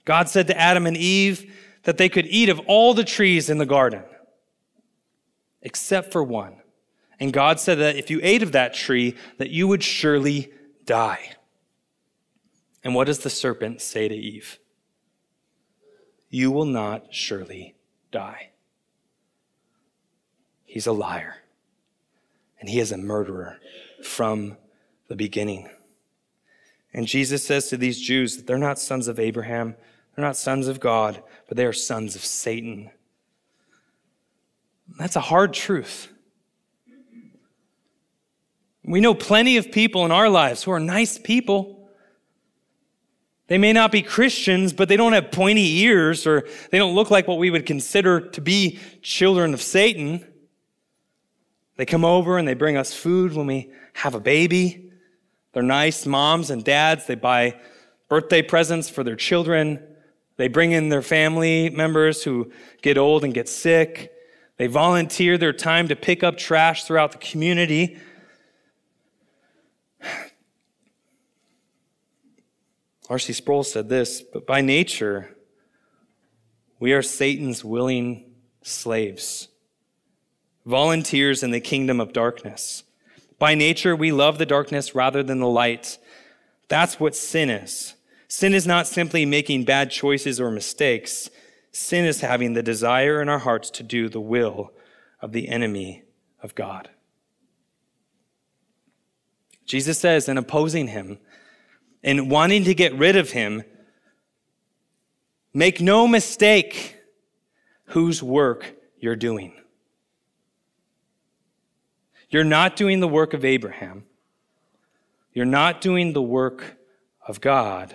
God 0.04 0.28
said 0.28 0.48
to 0.48 0.60
Adam 0.60 0.86
and 0.86 0.96
Eve 0.96 1.54
that 1.84 1.96
they 1.96 2.08
could 2.08 2.26
eat 2.26 2.50
of 2.50 2.60
all 2.66 2.92
the 2.92 3.04
trees 3.04 3.48
in 3.48 3.58
the 3.58 3.64
garden, 3.64 4.02
except 5.62 6.12
for 6.12 6.22
one. 6.22 6.56
And 7.18 7.32
God 7.32 7.60
said 7.60 7.78
that 7.78 7.96
if 7.96 8.10
you 8.10 8.20
ate 8.22 8.42
of 8.42 8.52
that 8.52 8.74
tree, 8.74 9.16
that 9.38 9.50
you 9.50 9.68
would 9.68 9.82
surely 9.82 10.52
die. 10.84 11.36
And 12.82 12.94
what 12.94 13.06
does 13.06 13.18
the 13.18 13.30
serpent 13.30 13.82
say 13.82 14.08
to 14.08 14.14
Eve? 14.14 14.58
You 16.30 16.50
will 16.50 16.64
not 16.64 17.12
surely 17.14 17.74
die. 18.10 18.50
He's 20.64 20.86
a 20.86 20.92
liar, 20.92 21.36
and 22.60 22.70
he 22.70 22.78
is 22.78 22.92
a 22.92 22.96
murderer 22.96 23.58
from 24.04 24.56
the 25.08 25.16
beginning. 25.16 25.68
And 26.94 27.06
Jesus 27.06 27.44
says 27.44 27.68
to 27.68 27.76
these 27.76 28.00
Jews 28.00 28.36
that 28.36 28.46
they're 28.46 28.56
not 28.56 28.78
sons 28.78 29.08
of 29.08 29.18
Abraham, 29.18 29.74
they're 30.14 30.24
not 30.24 30.36
sons 30.36 30.68
of 30.68 30.80
God, 30.80 31.22
but 31.48 31.56
they 31.56 31.66
are 31.66 31.72
sons 31.72 32.14
of 32.14 32.24
Satan. 32.24 32.90
That's 34.98 35.16
a 35.16 35.20
hard 35.20 35.52
truth. 35.52 36.08
We 38.84 39.00
know 39.00 39.14
plenty 39.14 39.56
of 39.56 39.70
people 39.70 40.04
in 40.04 40.10
our 40.10 40.28
lives 40.28 40.62
who 40.62 40.72
are 40.72 40.80
nice 40.80 41.18
people. 41.18 41.88
They 43.46 43.58
may 43.58 43.72
not 43.72 43.92
be 43.92 44.02
Christians, 44.02 44.72
but 44.72 44.88
they 44.88 44.96
don't 44.96 45.12
have 45.12 45.30
pointy 45.30 45.80
ears 45.80 46.26
or 46.26 46.46
they 46.70 46.78
don't 46.78 46.94
look 46.94 47.10
like 47.10 47.28
what 47.28 47.38
we 47.38 47.50
would 47.50 47.66
consider 47.66 48.20
to 48.20 48.40
be 48.40 48.78
children 49.02 49.54
of 49.54 49.60
Satan. 49.60 50.26
They 51.76 51.84
come 51.84 52.04
over 52.04 52.38
and 52.38 52.46
they 52.46 52.54
bring 52.54 52.76
us 52.76 52.94
food 52.94 53.32
when 53.32 53.46
we 53.46 53.70
have 53.94 54.14
a 54.14 54.20
baby. 54.20 54.92
They're 55.52 55.62
nice 55.62 56.06
moms 56.06 56.50
and 56.50 56.64
dads. 56.64 57.06
They 57.06 57.16
buy 57.16 57.60
birthday 58.08 58.42
presents 58.42 58.88
for 58.88 59.02
their 59.02 59.16
children. 59.16 59.82
They 60.36 60.48
bring 60.48 60.72
in 60.72 60.88
their 60.88 61.02
family 61.02 61.70
members 61.70 62.22
who 62.22 62.50
get 62.82 62.98
old 62.98 63.24
and 63.24 63.34
get 63.34 63.48
sick. 63.48 64.12
They 64.60 64.66
volunteer 64.66 65.38
their 65.38 65.54
time 65.54 65.88
to 65.88 65.96
pick 65.96 66.22
up 66.22 66.36
trash 66.36 66.84
throughout 66.84 67.12
the 67.12 67.16
community. 67.16 67.96
R.C. 73.08 73.32
Sproul 73.32 73.64
said 73.64 73.88
this, 73.88 74.20
but 74.20 74.46
by 74.46 74.60
nature, 74.60 75.34
we 76.78 76.92
are 76.92 77.00
Satan's 77.00 77.64
willing 77.64 78.34
slaves, 78.60 79.48
volunteers 80.66 81.42
in 81.42 81.52
the 81.52 81.60
kingdom 81.60 81.98
of 81.98 82.12
darkness. 82.12 82.82
By 83.38 83.54
nature, 83.54 83.96
we 83.96 84.12
love 84.12 84.36
the 84.36 84.44
darkness 84.44 84.94
rather 84.94 85.22
than 85.22 85.40
the 85.40 85.46
light. 85.46 85.96
That's 86.68 87.00
what 87.00 87.16
sin 87.16 87.48
is. 87.48 87.94
Sin 88.28 88.52
is 88.52 88.66
not 88.66 88.86
simply 88.86 89.24
making 89.24 89.64
bad 89.64 89.90
choices 89.90 90.38
or 90.38 90.50
mistakes. 90.50 91.30
Sin 91.72 92.04
is 92.04 92.20
having 92.20 92.54
the 92.54 92.62
desire 92.62 93.22
in 93.22 93.28
our 93.28 93.38
hearts 93.38 93.70
to 93.70 93.82
do 93.82 94.08
the 94.08 94.20
will 94.20 94.72
of 95.20 95.32
the 95.32 95.48
enemy 95.48 96.02
of 96.42 96.54
God. 96.54 96.90
Jesus 99.64 99.98
says, 99.98 100.28
in 100.28 100.36
opposing 100.36 100.88
him 100.88 101.18
in 102.02 102.28
wanting 102.28 102.64
to 102.64 102.74
get 102.74 102.94
rid 102.94 103.16
of 103.16 103.30
him, 103.30 103.62
make 105.52 105.80
no 105.80 106.06
mistake 106.06 106.96
whose 107.86 108.22
work 108.22 108.74
you're 108.98 109.16
doing. 109.16 109.52
You're 112.28 112.44
not 112.44 112.76
doing 112.76 113.00
the 113.00 113.08
work 113.08 113.34
of 113.34 113.44
Abraham. 113.44 114.04
You're 115.32 115.44
not 115.44 115.80
doing 115.80 116.12
the 116.12 116.22
work 116.22 116.76
of 117.26 117.40
God. 117.40 117.94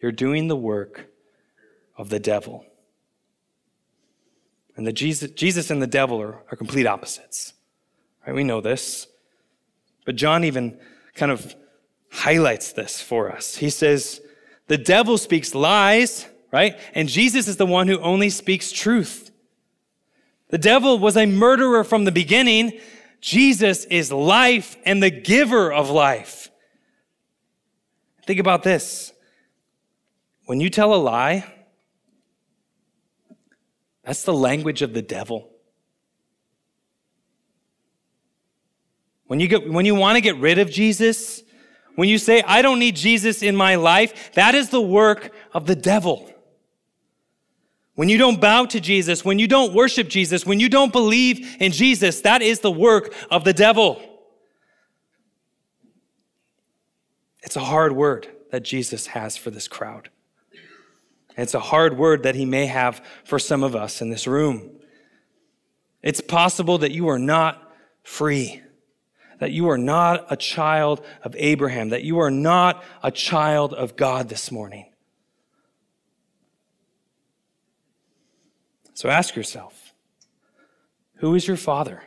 You're 0.00 0.12
doing 0.12 0.48
the 0.48 0.56
work 0.56 1.10
of 1.96 2.10
the 2.10 2.20
devil. 2.20 2.64
And 4.80 4.86
the 4.86 4.94
Jesus, 4.94 5.30
Jesus 5.32 5.70
and 5.70 5.82
the 5.82 5.86
devil 5.86 6.22
are, 6.22 6.42
are 6.50 6.56
complete 6.56 6.86
opposites. 6.86 7.52
Right? 8.26 8.34
We 8.34 8.44
know 8.44 8.62
this. 8.62 9.08
But 10.06 10.16
John 10.16 10.42
even 10.42 10.80
kind 11.14 11.30
of 11.30 11.54
highlights 12.10 12.72
this 12.72 12.98
for 12.98 13.30
us. 13.30 13.56
He 13.56 13.68
says, 13.68 14.22
the 14.68 14.78
devil 14.78 15.18
speaks 15.18 15.54
lies, 15.54 16.26
right? 16.50 16.78
And 16.94 17.10
Jesus 17.10 17.46
is 17.46 17.58
the 17.58 17.66
one 17.66 17.88
who 17.88 17.98
only 17.98 18.30
speaks 18.30 18.72
truth. 18.72 19.30
The 20.48 20.56
devil 20.56 20.98
was 20.98 21.14
a 21.14 21.26
murderer 21.26 21.84
from 21.84 22.06
the 22.06 22.10
beginning, 22.10 22.80
Jesus 23.20 23.84
is 23.84 24.10
life 24.10 24.78
and 24.86 25.02
the 25.02 25.10
giver 25.10 25.70
of 25.70 25.90
life. 25.90 26.50
Think 28.26 28.40
about 28.40 28.62
this. 28.62 29.12
When 30.46 30.58
you 30.58 30.70
tell 30.70 30.94
a 30.94 30.96
lie, 30.96 31.44
that's 34.10 34.24
the 34.24 34.34
language 34.34 34.82
of 34.82 34.92
the 34.92 35.02
devil. 35.02 35.48
When 39.28 39.38
you, 39.38 39.46
get, 39.46 39.70
when 39.70 39.86
you 39.86 39.94
want 39.94 40.16
to 40.16 40.20
get 40.20 40.36
rid 40.38 40.58
of 40.58 40.68
Jesus, 40.68 41.44
when 41.94 42.08
you 42.08 42.18
say, 42.18 42.42
I 42.42 42.60
don't 42.60 42.80
need 42.80 42.96
Jesus 42.96 43.40
in 43.40 43.54
my 43.54 43.76
life, 43.76 44.32
that 44.32 44.56
is 44.56 44.70
the 44.70 44.80
work 44.80 45.32
of 45.52 45.66
the 45.66 45.76
devil. 45.76 46.28
When 47.94 48.08
you 48.08 48.18
don't 48.18 48.40
bow 48.40 48.64
to 48.64 48.80
Jesus, 48.80 49.24
when 49.24 49.38
you 49.38 49.46
don't 49.46 49.74
worship 49.74 50.08
Jesus, 50.08 50.44
when 50.44 50.58
you 50.58 50.68
don't 50.68 50.90
believe 50.90 51.58
in 51.60 51.70
Jesus, 51.70 52.20
that 52.22 52.42
is 52.42 52.58
the 52.58 52.72
work 52.72 53.14
of 53.30 53.44
the 53.44 53.52
devil. 53.52 54.02
It's 57.44 57.54
a 57.54 57.60
hard 57.60 57.92
word 57.92 58.26
that 58.50 58.64
Jesus 58.64 59.06
has 59.06 59.36
for 59.36 59.52
this 59.52 59.68
crowd. 59.68 60.10
It's 61.36 61.54
a 61.54 61.60
hard 61.60 61.96
word 61.96 62.24
that 62.24 62.34
he 62.34 62.44
may 62.44 62.66
have 62.66 63.04
for 63.24 63.38
some 63.38 63.62
of 63.62 63.74
us 63.74 64.00
in 64.02 64.10
this 64.10 64.26
room. 64.26 64.70
It's 66.02 66.20
possible 66.20 66.78
that 66.78 66.92
you 66.92 67.08
are 67.08 67.18
not 67.18 67.72
free, 68.02 68.62
that 69.38 69.52
you 69.52 69.68
are 69.68 69.78
not 69.78 70.26
a 70.30 70.36
child 70.36 71.04
of 71.22 71.34
Abraham, 71.38 71.90
that 71.90 72.04
you 72.04 72.18
are 72.18 72.30
not 72.30 72.82
a 73.02 73.10
child 73.10 73.74
of 73.74 73.96
God 73.96 74.28
this 74.28 74.50
morning. 74.50 74.86
So 78.94 79.08
ask 79.08 79.34
yourself 79.34 79.94
who 81.16 81.34
is 81.34 81.46
your 81.46 81.56
father? 81.56 82.02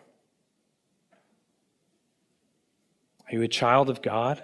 Are 3.27 3.35
you 3.35 3.43
a 3.43 3.47
child 3.47 3.89
of 3.89 4.01
God? 4.01 4.43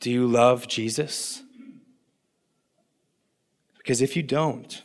Do 0.00 0.10
you 0.10 0.26
love 0.26 0.66
Jesus? 0.66 1.41
Because 3.82 4.00
if 4.00 4.16
you 4.16 4.22
don't, 4.22 4.82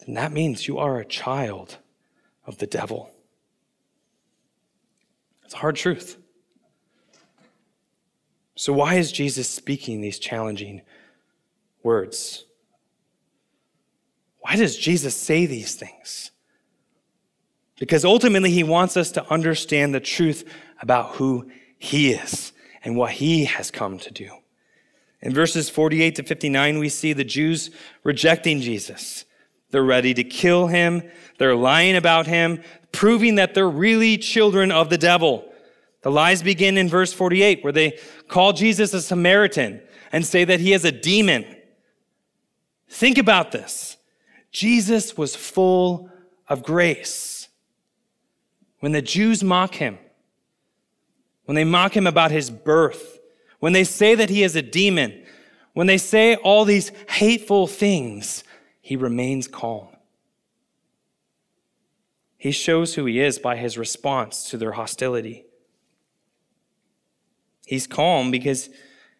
then 0.00 0.14
that 0.14 0.32
means 0.32 0.68
you 0.68 0.78
are 0.78 0.98
a 0.98 1.04
child 1.04 1.78
of 2.46 2.58
the 2.58 2.66
devil. 2.66 3.10
It's 5.44 5.54
a 5.54 5.58
hard 5.58 5.76
truth. 5.76 6.18
So, 8.54 8.72
why 8.72 8.94
is 8.94 9.10
Jesus 9.10 9.48
speaking 9.48 10.00
these 10.00 10.20
challenging 10.20 10.82
words? 11.82 12.44
Why 14.38 14.54
does 14.54 14.76
Jesus 14.76 15.16
say 15.16 15.46
these 15.46 15.74
things? 15.74 16.30
Because 17.80 18.04
ultimately, 18.04 18.52
he 18.52 18.62
wants 18.62 18.96
us 18.96 19.10
to 19.12 19.32
understand 19.32 19.92
the 19.92 20.00
truth 20.00 20.48
about 20.80 21.16
who 21.16 21.50
he 21.76 22.12
is 22.12 22.52
and 22.84 22.96
what 22.96 23.12
he 23.12 23.46
has 23.46 23.72
come 23.72 23.98
to 23.98 24.12
do. 24.12 24.30
In 25.24 25.32
verses 25.32 25.70
48 25.70 26.16
to 26.16 26.22
59, 26.22 26.78
we 26.78 26.90
see 26.90 27.14
the 27.14 27.24
Jews 27.24 27.70
rejecting 28.02 28.60
Jesus. 28.60 29.24
They're 29.70 29.82
ready 29.82 30.12
to 30.12 30.22
kill 30.22 30.66
him. 30.66 31.02
They're 31.38 31.56
lying 31.56 31.96
about 31.96 32.26
him, 32.26 32.62
proving 32.92 33.36
that 33.36 33.54
they're 33.54 33.68
really 33.68 34.18
children 34.18 34.70
of 34.70 34.90
the 34.90 34.98
devil. 34.98 35.50
The 36.02 36.10
lies 36.10 36.42
begin 36.42 36.76
in 36.76 36.90
verse 36.90 37.14
48, 37.14 37.64
where 37.64 37.72
they 37.72 37.98
call 38.28 38.52
Jesus 38.52 38.92
a 38.92 39.00
Samaritan 39.00 39.80
and 40.12 40.26
say 40.26 40.44
that 40.44 40.60
he 40.60 40.74
is 40.74 40.84
a 40.84 40.92
demon. 40.92 41.46
Think 42.90 43.16
about 43.16 43.50
this. 43.50 43.96
Jesus 44.52 45.16
was 45.16 45.34
full 45.34 46.10
of 46.48 46.62
grace. 46.62 47.48
When 48.80 48.92
the 48.92 49.00
Jews 49.00 49.42
mock 49.42 49.74
him, 49.74 49.98
when 51.46 51.54
they 51.54 51.64
mock 51.64 51.96
him 51.96 52.06
about 52.06 52.30
his 52.30 52.50
birth, 52.50 53.18
when 53.64 53.72
they 53.72 53.84
say 53.84 54.14
that 54.14 54.28
he 54.28 54.42
is 54.42 54.56
a 54.56 54.60
demon, 54.60 55.23
when 55.74 55.86
they 55.86 55.98
say 55.98 56.36
all 56.36 56.64
these 56.64 56.90
hateful 57.10 57.66
things, 57.66 58.42
he 58.80 58.96
remains 58.96 59.46
calm. 59.46 59.88
He 62.38 62.52
shows 62.52 62.94
who 62.94 63.04
he 63.06 63.20
is 63.20 63.38
by 63.38 63.56
his 63.56 63.76
response 63.76 64.48
to 64.50 64.56
their 64.56 64.72
hostility. 64.72 65.46
He's 67.66 67.86
calm 67.86 68.30
because 68.30 68.70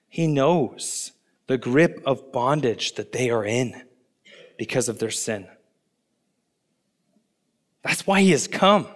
he 0.09 0.27
knows 0.27 1.13
the 1.47 1.59
grip 1.59 2.03
of 2.07 2.33
bondage 2.33 2.95
that 2.95 3.13
they 3.13 3.31
are 3.31 3.45
in 3.45 3.83
because 4.57 4.89
of 4.89 4.99
their 4.99 5.11
sin. 5.11 5.49
That's 7.83 8.07
why 8.07 8.21
he 8.21 8.31
has 8.31 8.47
come. 8.47 8.87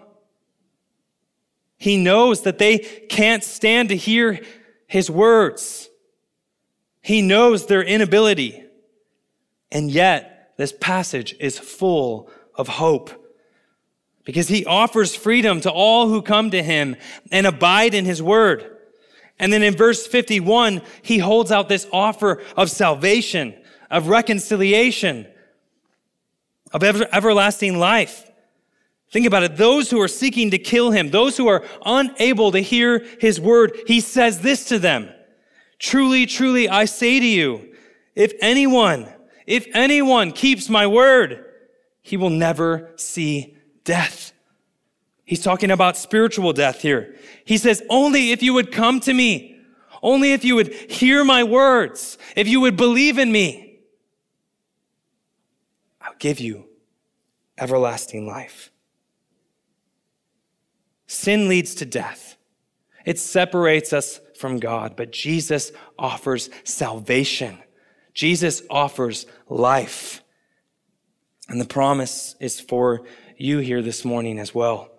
He 1.76 1.96
knows 1.96 2.42
that 2.42 2.58
they 2.58 2.78
can't 2.78 3.42
stand 3.42 3.88
to 3.88 3.96
hear 3.96 4.40
his 4.86 5.10
words. 5.10 5.87
He 7.08 7.22
knows 7.22 7.64
their 7.64 7.82
inability. 7.82 8.62
And 9.72 9.90
yet, 9.90 10.52
this 10.58 10.74
passage 10.78 11.34
is 11.40 11.58
full 11.58 12.30
of 12.54 12.68
hope 12.68 13.10
because 14.24 14.48
he 14.48 14.66
offers 14.66 15.16
freedom 15.16 15.62
to 15.62 15.70
all 15.70 16.10
who 16.10 16.20
come 16.20 16.50
to 16.50 16.62
him 16.62 16.96
and 17.32 17.46
abide 17.46 17.94
in 17.94 18.04
his 18.04 18.22
word. 18.22 18.76
And 19.38 19.50
then 19.50 19.62
in 19.62 19.74
verse 19.74 20.06
51, 20.06 20.82
he 21.00 21.16
holds 21.16 21.50
out 21.50 21.70
this 21.70 21.86
offer 21.94 22.42
of 22.58 22.70
salvation, 22.70 23.54
of 23.90 24.08
reconciliation, 24.08 25.26
of 26.74 26.82
ever, 26.82 27.08
everlasting 27.10 27.78
life. 27.78 28.30
Think 29.10 29.24
about 29.24 29.44
it. 29.44 29.56
Those 29.56 29.90
who 29.90 29.98
are 30.02 30.08
seeking 30.08 30.50
to 30.50 30.58
kill 30.58 30.90
him, 30.90 31.08
those 31.08 31.38
who 31.38 31.48
are 31.48 31.64
unable 31.86 32.52
to 32.52 32.60
hear 32.60 32.98
his 33.18 33.40
word, 33.40 33.74
he 33.86 34.00
says 34.00 34.40
this 34.42 34.66
to 34.66 34.78
them. 34.78 35.08
Truly, 35.78 36.26
truly, 36.26 36.68
I 36.68 36.86
say 36.86 37.20
to 37.20 37.26
you, 37.26 37.74
if 38.14 38.32
anyone, 38.40 39.08
if 39.46 39.66
anyone 39.74 40.32
keeps 40.32 40.68
my 40.68 40.86
word, 40.86 41.44
he 42.02 42.16
will 42.16 42.30
never 42.30 42.92
see 42.96 43.56
death. 43.84 44.32
He's 45.24 45.42
talking 45.42 45.70
about 45.70 45.96
spiritual 45.96 46.52
death 46.52 46.80
here. 46.80 47.16
He 47.44 47.58
says, 47.58 47.82
only 47.90 48.32
if 48.32 48.42
you 48.42 48.54
would 48.54 48.72
come 48.72 48.98
to 49.00 49.12
me, 49.12 49.60
only 50.02 50.32
if 50.32 50.44
you 50.44 50.54
would 50.54 50.72
hear 50.72 51.24
my 51.24 51.44
words, 51.44 52.18
if 52.34 52.48
you 52.48 52.60
would 52.60 52.76
believe 52.76 53.18
in 53.18 53.30
me, 53.30 53.80
I'll 56.00 56.14
give 56.18 56.40
you 56.40 56.66
everlasting 57.58 58.26
life. 58.26 58.70
Sin 61.06 61.48
leads 61.48 61.74
to 61.76 61.84
death. 61.84 62.36
It 63.04 63.18
separates 63.18 63.92
us 63.92 64.20
from 64.38 64.58
God, 64.58 64.94
but 64.96 65.12
Jesus 65.12 65.72
offers 65.98 66.50
salvation. 66.64 67.58
Jesus 68.14 68.62
offers 68.70 69.26
life. 69.48 70.22
And 71.48 71.60
the 71.60 71.66
promise 71.66 72.34
is 72.40 72.60
for 72.60 73.06
you 73.36 73.58
here 73.58 73.82
this 73.82 74.04
morning 74.04 74.38
as 74.38 74.54
well. 74.54 74.90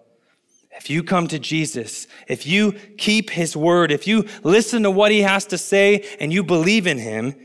If 0.77 0.89
you 0.89 1.03
come 1.03 1.27
to 1.27 1.39
Jesus, 1.39 2.07
if 2.27 2.47
you 2.47 2.73
keep 2.97 3.29
his 3.31 3.55
word, 3.55 3.91
if 3.91 4.07
you 4.07 4.25
listen 4.43 4.83
to 4.83 4.91
what 4.91 5.11
he 5.11 5.21
has 5.21 5.45
to 5.47 5.57
say 5.57 6.05
and 6.19 6.31
you 6.31 6.43
believe 6.43 6.87
in 6.87 6.97
him, 6.97 7.35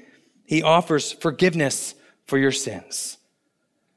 he 0.46 0.62
offers 0.62 1.12
forgiveness 1.12 1.94
for 2.26 2.38
your 2.38 2.52
sins. 2.52 3.18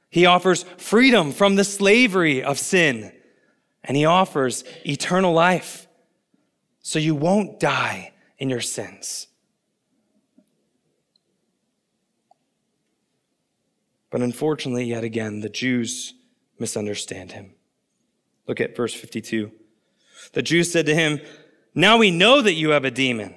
He 0.10 0.26
offers 0.26 0.64
freedom 0.78 1.32
from 1.32 1.56
the 1.56 1.64
slavery 1.64 2.42
of 2.44 2.58
sin. 2.58 3.12
And 3.84 3.96
he 3.96 4.06
offers 4.06 4.64
eternal 4.86 5.34
life 5.34 5.87
so 6.88 7.00
you 7.00 7.14
won't 7.14 7.60
die 7.60 8.14
in 8.38 8.48
your 8.48 8.62
sins. 8.62 9.28
But 14.10 14.22
unfortunately, 14.22 14.86
yet 14.86 15.04
again, 15.04 15.42
the 15.42 15.50
Jews 15.50 16.14
misunderstand 16.60 17.34
him. 17.34 17.56
Look 18.48 18.62
at 18.62 18.74
verse 18.74 18.94
52. 18.94 19.52
The 20.32 20.42
Jews 20.42 20.72
said 20.72 20.86
to 20.86 20.96
him, 20.96 21.20
Now 21.76 21.98
we 21.98 22.10
know 22.10 22.42
that 22.42 22.54
you 22.54 22.70
have 22.70 22.86
a 22.86 22.92
demon. 22.92 23.36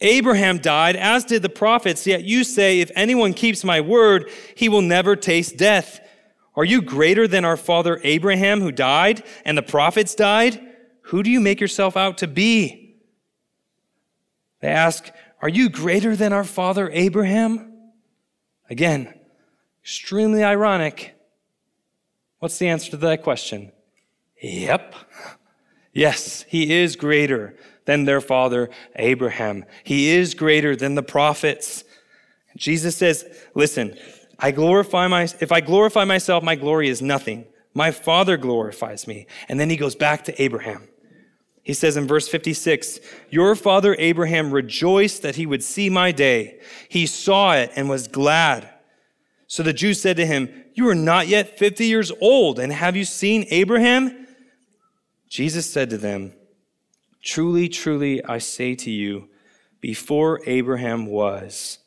Abraham 0.00 0.58
died, 0.58 0.96
as 0.96 1.24
did 1.24 1.42
the 1.42 1.48
prophets, 1.48 2.08
yet 2.08 2.24
you 2.24 2.42
say, 2.42 2.80
If 2.80 2.90
anyone 2.96 3.34
keeps 3.34 3.62
my 3.62 3.80
word, 3.80 4.28
he 4.56 4.68
will 4.68 4.82
never 4.82 5.14
taste 5.14 5.56
death. 5.56 6.00
Are 6.56 6.64
you 6.64 6.82
greater 6.82 7.28
than 7.28 7.44
our 7.44 7.56
father 7.56 8.00
Abraham, 8.02 8.62
who 8.62 8.72
died, 8.72 9.22
and 9.44 9.56
the 9.56 9.62
prophets 9.62 10.16
died? 10.16 10.70
Who 11.06 11.22
do 11.22 11.30
you 11.30 11.40
make 11.40 11.60
yourself 11.60 11.96
out 11.96 12.18
to 12.18 12.26
be? 12.26 12.96
They 14.60 14.68
ask, 14.68 15.10
Are 15.40 15.48
you 15.48 15.68
greater 15.68 16.16
than 16.16 16.32
our 16.32 16.44
father 16.44 16.90
Abraham? 16.92 17.72
Again, 18.70 19.12
extremely 19.82 20.42
ironic. 20.42 21.14
What's 22.38 22.58
the 22.58 22.68
answer 22.68 22.92
to 22.92 22.96
that 22.98 23.22
question? 23.22 23.72
Yep. 24.40 24.94
Yes, 25.92 26.44
he 26.48 26.72
is 26.72 26.96
greater 26.96 27.56
than 27.84 28.04
their 28.04 28.20
father 28.20 28.70
Abraham. 28.96 29.64
He 29.84 30.10
is 30.10 30.34
greater 30.34 30.74
than 30.74 30.94
the 30.94 31.02
prophets. 31.02 31.84
Jesus 32.56 32.96
says, 32.96 33.24
Listen, 33.54 33.96
I 34.38 34.50
glorify 34.50 35.06
my, 35.06 35.28
if 35.40 35.52
I 35.52 35.60
glorify 35.60 36.04
myself, 36.04 36.42
my 36.42 36.56
glory 36.56 36.88
is 36.88 37.02
nothing. 37.02 37.46
My 37.74 37.90
Father 37.90 38.36
glorifies 38.36 39.06
me. 39.06 39.26
And 39.48 39.58
then 39.58 39.70
he 39.70 39.76
goes 39.76 39.94
back 39.94 40.24
to 40.24 40.42
Abraham. 40.42 40.88
He 41.62 41.74
says 41.74 41.96
in 41.96 42.06
verse 42.06 42.28
56, 42.28 43.00
Your 43.30 43.54
father 43.54 43.94
Abraham 43.98 44.50
rejoiced 44.50 45.22
that 45.22 45.36
he 45.36 45.46
would 45.46 45.62
see 45.62 45.88
my 45.88 46.10
day. 46.10 46.60
He 46.88 47.06
saw 47.06 47.54
it 47.54 47.70
and 47.76 47.88
was 47.88 48.08
glad. 48.08 48.68
So 49.46 49.62
the 49.62 49.72
Jews 49.72 50.00
said 50.00 50.16
to 50.16 50.26
him, 50.26 50.48
You 50.74 50.88
are 50.88 50.94
not 50.94 51.28
yet 51.28 51.58
50 51.58 51.86
years 51.86 52.10
old, 52.20 52.58
and 52.58 52.72
have 52.72 52.96
you 52.96 53.04
seen 53.04 53.46
Abraham? 53.50 54.26
Jesus 55.28 55.70
said 55.70 55.90
to 55.90 55.98
them, 55.98 56.32
Truly, 57.22 57.68
truly, 57.68 58.24
I 58.24 58.38
say 58.38 58.74
to 58.74 58.90
you, 58.90 59.28
before 59.80 60.40
Abraham 60.46 61.06
was, 61.06 61.78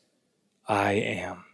I 0.66 0.92
am. 0.92 1.44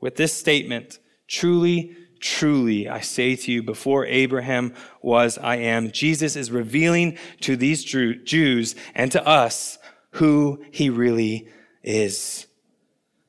with 0.00 0.16
this 0.16 0.32
statement 0.32 0.98
Truly, 1.28 1.96
truly, 2.20 2.88
I 2.88 3.00
say 3.00 3.34
to 3.36 3.52
you, 3.52 3.62
before 3.62 4.06
Abraham 4.06 4.74
was, 5.02 5.38
I 5.38 5.56
am. 5.56 5.90
Jesus 5.90 6.36
is 6.36 6.50
revealing 6.50 7.18
to 7.40 7.56
these 7.56 7.82
Jews 7.82 8.74
and 8.94 9.10
to 9.12 9.26
us 9.26 9.78
who 10.12 10.64
he 10.70 10.90
really 10.90 11.48
is. 11.82 12.46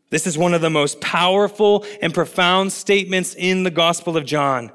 This 0.10 0.28
is 0.28 0.38
one 0.38 0.54
of 0.54 0.62
the 0.62 0.70
most 0.70 1.00
powerful 1.00 1.86
and 2.02 2.14
profound 2.14 2.74
statements 2.74 3.34
in 3.34 3.64
the 3.64 3.72
Gospel 3.72 4.18
of 4.18 4.26
John. 4.26 4.72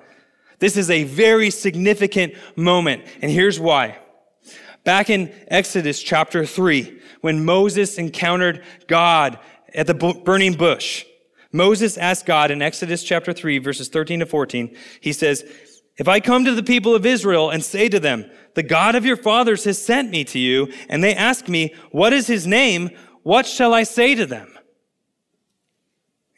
This 0.59 0.79
is 0.79 0.89
a 0.89 1.05
very 1.05 1.51
significant 1.51 2.35
moment, 2.57 3.05
and 3.21 3.31
here's 3.31 3.61
why. 3.61 3.99
Back 4.85 5.11
in 5.11 5.31
Exodus 5.49 6.03
chapter 6.03 6.47
3, 6.47 7.01
when 7.21 7.45
Moses 7.45 7.99
encountered 7.99 8.62
God 8.87 9.39
at 9.75 9.87
the 9.87 9.95
burning 9.95 10.55
bush, 10.55 11.05
Moses 11.57 11.97
asked 11.97 12.27
God 12.27 12.51
in 12.51 12.63
Exodus 12.63 13.03
chapter 13.03 13.33
3, 13.33 13.59
verses 13.59 13.89
13 13.89 14.21
to 14.21 14.27
14, 14.27 14.77
he 15.01 15.13
says, 15.13 15.45
If 15.97 16.07
I 16.07 16.21
come 16.21 16.45
to 16.45 16.55
the 16.55 16.63
people 16.63 16.95
of 16.95 17.07
Israel 17.07 17.51
and 17.51 17.65
say 17.65 17.89
to 17.89 17.99
them, 17.99 18.31
The 18.55 18.63
God 18.63 18.95
of 18.95 19.07
your 19.07 19.17
fathers 19.17 19.65
has 19.65 19.81
sent 19.81 20.11
me 20.11 20.25
to 20.25 20.39
you, 20.39 20.73
and 20.89 21.03
they 21.03 21.15
ask 21.15 21.49
me, 21.49 21.75
What 21.91 22.13
is 22.13 22.27
his 22.27 22.47
name? 22.47 22.91
What 23.23 23.47
shall 23.47 23.75
I 23.75 23.83
say 23.83 24.15
to 24.15 24.27
them? 24.27 24.53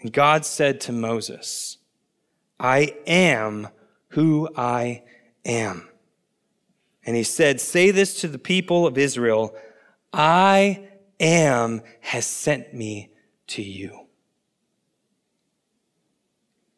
And 0.00 0.12
God 0.12 0.44
said 0.44 0.80
to 0.82 0.92
Moses, 0.92 1.78
I 2.60 2.94
am 3.06 3.68
who 4.10 4.48
I 4.56 5.02
am. 5.44 5.88
And 7.04 7.16
he 7.16 7.24
said, 7.24 7.60
Say 7.60 7.90
this 7.90 8.20
to 8.20 8.28
the 8.28 8.38
people 8.38 8.86
of 8.86 8.96
Israel 8.96 9.54
I 10.12 10.88
am 11.20 11.82
has 12.00 12.26
sent 12.26 12.72
me 12.72 13.10
to 13.48 13.62
you. 13.62 14.07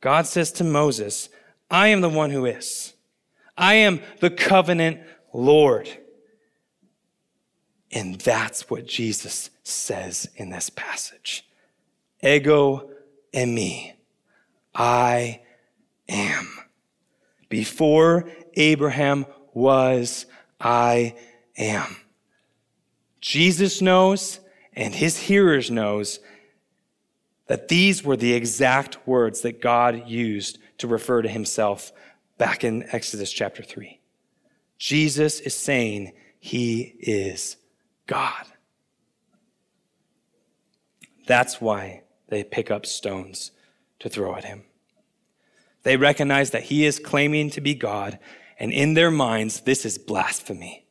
God 0.00 0.26
says 0.26 0.52
to 0.52 0.64
Moses, 0.64 1.28
I 1.70 1.88
am 1.88 2.00
the 2.00 2.08
one 2.08 2.30
who 2.30 2.46
is. 2.46 2.94
I 3.56 3.74
am 3.74 4.00
the 4.20 4.30
covenant 4.30 5.00
Lord. 5.32 5.88
And 7.92 8.20
that's 8.20 8.70
what 8.70 8.86
Jesus 8.86 9.50
says 9.62 10.28
in 10.36 10.50
this 10.50 10.70
passage. 10.70 11.46
Ego 12.22 12.90
eimi. 13.34 13.92
I 14.74 15.40
am. 16.08 16.48
Before 17.48 18.30
Abraham 18.54 19.26
was, 19.52 20.26
I 20.60 21.16
am. 21.56 21.96
Jesus 23.20 23.82
knows 23.82 24.40
and 24.72 24.94
his 24.94 25.18
hearers 25.18 25.70
knows 25.70 26.20
that 27.50 27.66
these 27.66 28.04
were 28.04 28.16
the 28.16 28.32
exact 28.32 29.08
words 29.08 29.40
that 29.40 29.60
God 29.60 30.06
used 30.06 30.60
to 30.78 30.86
refer 30.86 31.20
to 31.20 31.28
himself 31.28 31.90
back 32.38 32.62
in 32.62 32.84
Exodus 32.92 33.32
chapter 33.32 33.64
3. 33.64 33.98
Jesus 34.78 35.40
is 35.40 35.56
saying 35.56 36.12
he 36.38 36.94
is 37.00 37.56
God. 38.06 38.44
That's 41.26 41.60
why 41.60 42.04
they 42.28 42.44
pick 42.44 42.70
up 42.70 42.86
stones 42.86 43.50
to 43.98 44.08
throw 44.08 44.36
at 44.36 44.44
him. 44.44 44.62
They 45.82 45.96
recognize 45.96 46.50
that 46.50 46.62
he 46.62 46.86
is 46.86 47.00
claiming 47.00 47.50
to 47.50 47.60
be 47.60 47.74
God, 47.74 48.20
and 48.60 48.70
in 48.72 48.94
their 48.94 49.10
minds, 49.10 49.62
this 49.62 49.84
is 49.84 49.98
blasphemy. 49.98 50.86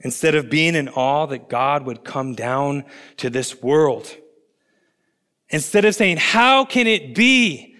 Instead 0.00 0.34
of 0.34 0.48
being 0.48 0.74
in 0.74 0.88
awe 0.88 1.26
that 1.26 1.48
God 1.48 1.84
would 1.84 2.04
come 2.04 2.34
down 2.34 2.84
to 3.16 3.28
this 3.28 3.60
world 3.62 4.14
Instead 5.50 5.84
of 5.84 5.94
saying, 5.94 6.18
How 6.18 6.64
can 6.64 6.86
it 6.86 7.14
be 7.14 7.76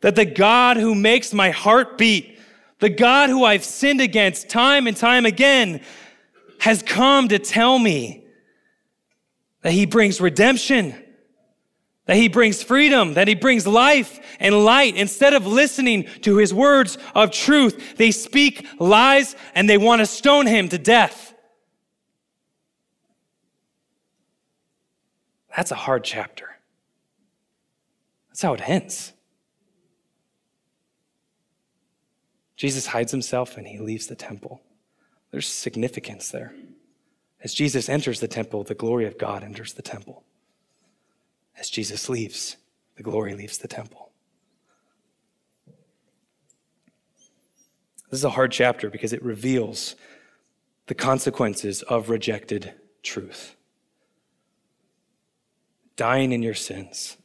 that 0.00 0.16
the 0.16 0.24
God 0.24 0.76
who 0.76 0.94
makes 0.94 1.32
my 1.32 1.50
heart 1.50 1.96
beat, 1.96 2.38
the 2.78 2.90
God 2.90 3.30
who 3.30 3.44
I've 3.44 3.64
sinned 3.64 4.00
against 4.00 4.48
time 4.48 4.86
and 4.86 4.96
time 4.96 5.24
again, 5.24 5.80
has 6.60 6.82
come 6.82 7.28
to 7.28 7.38
tell 7.38 7.78
me 7.78 8.24
that 9.62 9.72
he 9.72 9.86
brings 9.86 10.20
redemption, 10.20 10.94
that 12.04 12.16
he 12.16 12.28
brings 12.28 12.62
freedom, 12.62 13.14
that 13.14 13.28
he 13.28 13.34
brings 13.34 13.66
life 13.66 14.20
and 14.38 14.64
light. 14.64 14.94
Instead 14.96 15.32
of 15.32 15.46
listening 15.46 16.04
to 16.22 16.36
his 16.36 16.52
words 16.52 16.98
of 17.14 17.30
truth, 17.30 17.96
they 17.96 18.10
speak 18.10 18.66
lies 18.78 19.34
and 19.54 19.68
they 19.68 19.78
want 19.78 20.00
to 20.00 20.06
stone 20.06 20.46
him 20.46 20.68
to 20.68 20.78
death. 20.78 21.32
That's 25.56 25.70
a 25.70 25.76
hard 25.76 26.04
chapter. 26.04 26.56
That's 28.28 28.42
how 28.42 28.52
it 28.52 28.68
ends. 28.68 29.14
Jesus 32.56 32.88
hides 32.88 33.10
himself 33.10 33.56
and 33.56 33.66
he 33.66 33.78
leaves 33.78 34.06
the 34.06 34.14
temple. 34.14 34.60
There's 35.30 35.46
significance 35.46 36.30
there. 36.30 36.54
As 37.42 37.54
Jesus 37.54 37.88
enters 37.88 38.20
the 38.20 38.28
temple, 38.28 38.64
the 38.64 38.74
glory 38.74 39.06
of 39.06 39.18
God 39.18 39.42
enters 39.42 39.72
the 39.72 39.82
temple. 39.82 40.24
As 41.58 41.70
Jesus 41.70 42.08
leaves, 42.08 42.56
the 42.96 43.02
glory 43.02 43.34
leaves 43.34 43.58
the 43.58 43.68
temple. 43.68 44.10
This 48.10 48.20
is 48.20 48.24
a 48.24 48.30
hard 48.30 48.52
chapter 48.52 48.90
because 48.90 49.12
it 49.12 49.22
reveals 49.22 49.96
the 50.86 50.94
consequences 50.94 51.82
of 51.82 52.10
rejected 52.10 52.74
truth. 53.02 53.55
Dying 55.96 56.32
in 56.32 56.42
your 56.42 56.54
sins, 56.54 57.16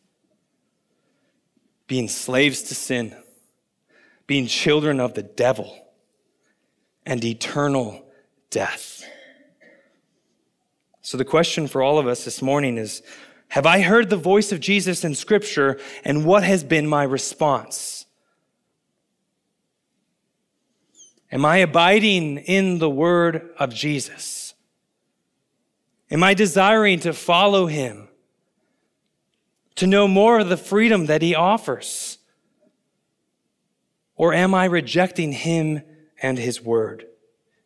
being 1.87 2.07
slaves 2.07 2.63
to 2.63 2.75
sin 2.75 3.15
being 4.31 4.47
children 4.47 5.01
of 5.01 5.13
the 5.13 5.23
devil 5.23 5.77
and 7.05 7.21
eternal 7.21 8.01
death. 8.49 9.03
So, 11.01 11.17
the 11.17 11.25
question 11.25 11.67
for 11.67 11.83
all 11.83 11.99
of 11.99 12.07
us 12.07 12.23
this 12.23 12.41
morning 12.41 12.77
is 12.77 13.01
Have 13.49 13.65
I 13.65 13.81
heard 13.81 14.09
the 14.09 14.15
voice 14.15 14.53
of 14.53 14.61
Jesus 14.61 15.03
in 15.03 15.15
Scripture, 15.15 15.81
and 16.05 16.23
what 16.23 16.43
has 16.43 16.63
been 16.63 16.87
my 16.87 17.03
response? 17.03 18.05
Am 21.29 21.43
I 21.43 21.57
abiding 21.57 22.37
in 22.37 22.79
the 22.79 22.89
word 22.89 23.49
of 23.57 23.73
Jesus? 23.73 24.53
Am 26.09 26.23
I 26.23 26.33
desiring 26.33 27.01
to 27.01 27.11
follow 27.11 27.65
him, 27.65 28.07
to 29.81 29.87
know 29.87 30.07
more 30.07 30.37
of 30.37 30.47
the 30.47 30.57
freedom 30.57 31.07
that 31.07 31.23
he 31.23 31.33
offers? 31.33 32.19
Or 34.15 34.31
am 34.31 34.53
I 34.53 34.65
rejecting 34.65 35.31
him 35.31 35.81
and 36.21 36.37
his 36.37 36.61
word, 36.61 37.07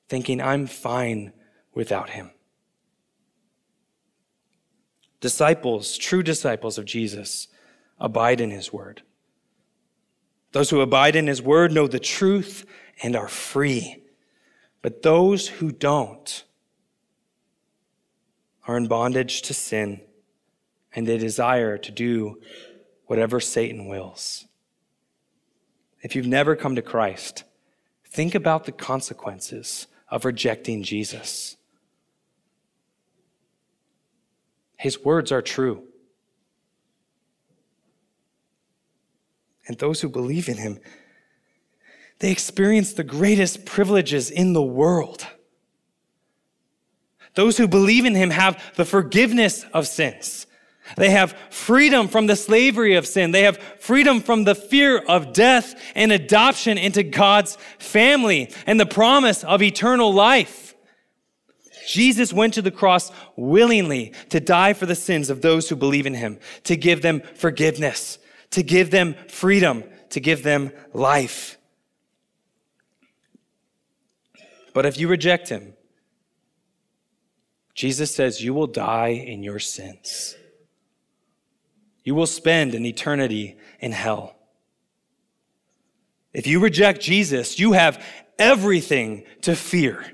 thinking 0.07 0.39
I'm 0.39 0.65
fine 0.65 1.33
without 1.73 2.11
him? 2.11 2.31
Disciples, 5.19 5.97
true 5.97 6.23
disciples 6.23 6.77
of 6.77 6.85
Jesus, 6.85 7.49
abide 7.99 8.39
in 8.39 8.49
his 8.49 8.71
word. 8.71 9.01
Those 10.53 10.69
who 10.69 10.79
abide 10.79 11.17
in 11.17 11.27
his 11.27 11.41
word 11.41 11.73
know 11.73 11.85
the 11.85 11.99
truth 11.99 12.65
and 13.03 13.17
are 13.17 13.27
free. 13.27 14.03
But 14.81 15.01
those 15.01 15.49
who 15.49 15.69
don't 15.69 16.45
are 18.65 18.77
in 18.77 18.87
bondage 18.87 19.41
to 19.41 19.53
sin 19.53 19.99
and 20.95 21.07
they 21.07 21.17
desire 21.17 21.77
to 21.77 21.91
do 21.91 22.39
whatever 23.05 23.39
Satan 23.39 23.87
wills 23.87 24.45
if 26.05 26.15
you've 26.15 26.27
never 26.27 26.55
come 26.55 26.75
to 26.75 26.83
Christ, 26.83 27.45
think 28.11 28.35
about 28.35 28.65
the 28.65 28.71
consequences 28.71 29.87
of 30.07 30.23
rejecting 30.23 30.83
Jesus. 30.83 31.57
His 34.77 35.03
words 35.03 35.31
are 35.31 35.41
true. 35.41 35.81
And 39.67 39.79
those 39.79 40.01
who 40.01 40.07
believe 40.07 40.47
in 40.47 40.57
him, 40.57 40.77
they 42.19 42.31
experience 42.31 42.93
the 42.93 43.03
greatest 43.03 43.65
privileges 43.65 44.29
in 44.29 44.53
the 44.53 44.61
world. 44.61 45.25
Those 47.33 47.57
who 47.57 47.67
believe 47.67 48.05
in 48.05 48.13
him 48.13 48.29
have 48.29 48.63
the 48.75 48.85
forgiveness 48.85 49.65
of 49.73 49.87
sins. 49.87 50.45
They 50.97 51.09
have 51.09 51.35
freedom 51.49 52.07
from 52.07 52.27
the 52.27 52.35
slavery 52.35 52.95
of 52.95 53.07
sin. 53.07 53.31
They 53.31 53.43
have 53.43 53.57
freedom 53.79 54.21
from 54.21 54.43
the 54.43 54.55
fear 54.55 54.97
of 54.97 55.33
death 55.33 55.75
and 55.95 56.11
adoption 56.11 56.77
into 56.77 57.03
God's 57.03 57.57
family 57.79 58.51
and 58.65 58.79
the 58.79 58.85
promise 58.85 59.43
of 59.43 59.61
eternal 59.61 60.13
life. 60.13 60.75
Jesus 61.87 62.33
went 62.33 62.53
to 62.55 62.61
the 62.61 62.71
cross 62.71 63.11
willingly 63.35 64.13
to 64.29 64.39
die 64.39 64.73
for 64.73 64.85
the 64.85 64.95
sins 64.95 65.29
of 65.29 65.41
those 65.41 65.69
who 65.69 65.75
believe 65.75 66.05
in 66.05 66.15
him, 66.15 66.39
to 66.63 66.75
give 66.75 67.01
them 67.01 67.21
forgiveness, 67.35 68.17
to 68.51 68.63
give 68.63 68.91
them 68.91 69.15
freedom, 69.27 69.83
to 70.09 70.19
give 70.19 70.43
them 70.43 70.71
life. 70.93 71.57
But 74.73 74.85
if 74.85 74.99
you 74.99 75.07
reject 75.07 75.49
him, 75.49 75.73
Jesus 77.73 78.13
says 78.13 78.43
you 78.43 78.53
will 78.53 78.67
die 78.67 79.09
in 79.09 79.43
your 79.43 79.59
sins. 79.59 80.35
You 82.05 82.15
will 82.15 82.27
spend 82.27 82.75
an 82.75 82.85
eternity 82.85 83.57
in 83.81 83.91
hell. 83.91 84.35
If 86.33 86.47
you 86.47 86.59
reject 86.59 87.01
Jesus, 87.01 87.59
you 87.59 87.73
have 87.73 88.05
everything 88.37 89.25
to 89.41 89.55
fear 89.55 90.05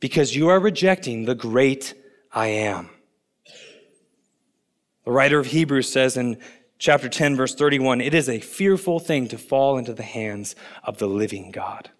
because 0.00 0.34
you 0.34 0.48
are 0.48 0.58
rejecting 0.58 1.24
the 1.24 1.34
great 1.34 1.94
I 2.32 2.48
am. 2.48 2.90
The 5.04 5.12
writer 5.12 5.38
of 5.38 5.46
Hebrews 5.46 5.90
says 5.90 6.16
in 6.16 6.38
chapter 6.78 7.08
10, 7.08 7.36
verse 7.36 7.54
31, 7.54 8.00
it 8.00 8.14
is 8.14 8.28
a 8.28 8.40
fearful 8.40 8.98
thing 8.98 9.28
to 9.28 9.38
fall 9.38 9.78
into 9.78 9.92
the 9.94 10.02
hands 10.02 10.56
of 10.82 10.98
the 10.98 11.06
living 11.06 11.52
God. 11.52 11.90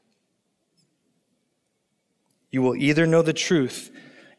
You 2.50 2.62
will 2.62 2.74
either 2.74 3.06
know 3.06 3.22
the 3.22 3.32
truth 3.32 3.90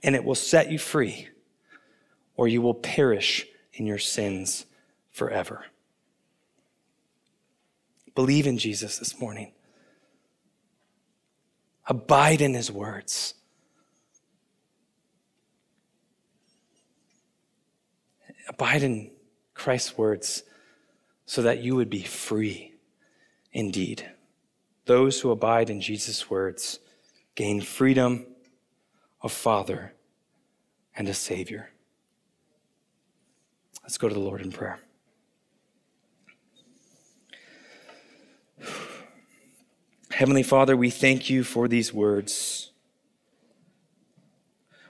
and 0.04 0.16
it 0.16 0.26
will 0.26 0.36
set 0.36 0.72
you 0.72 0.80
free, 0.80 1.30
or 2.36 2.48
you 2.48 2.62
will 2.62 2.74
perish 2.74 3.46
in 3.82 3.88
your 3.88 3.98
sins 3.98 4.68
forever. 5.10 5.66
Believe 8.14 8.46
in 8.46 8.60
Jesus 8.60 9.00
this 9.00 9.20
morning. 9.20 9.54
Abide 11.88 12.42
in 12.42 12.54
his 12.54 12.72
words. 12.72 13.34
Abide 18.48 18.84
in 18.84 19.10
Christ's 19.56 19.98
words 19.98 20.44
so 21.26 21.42
that 21.42 21.64
you 21.64 21.76
would 21.76 21.90
be 21.90 22.04
free 22.04 22.74
indeed. 23.52 24.08
Those 24.86 25.22
who 25.22 25.32
abide 25.32 25.72
in 25.72 25.82
Jesus' 25.82 26.30
words 26.30 26.78
gain 27.34 27.62
freedom, 27.62 28.28
a 29.24 29.30
Father, 29.30 29.96
and 30.96 31.10
a 31.10 31.16
Savior. 31.16 31.72
Let's 33.84 33.98
go 33.98 34.08
to 34.08 34.14
the 34.14 34.20
Lord 34.20 34.42
in 34.42 34.52
prayer. 34.52 34.80
Heavenly 40.12 40.44
Father, 40.44 40.78
we 40.78 40.90
thank 40.90 41.30
you 41.30 41.44
for 41.44 41.68
these 41.68 41.94
words. 41.94 42.72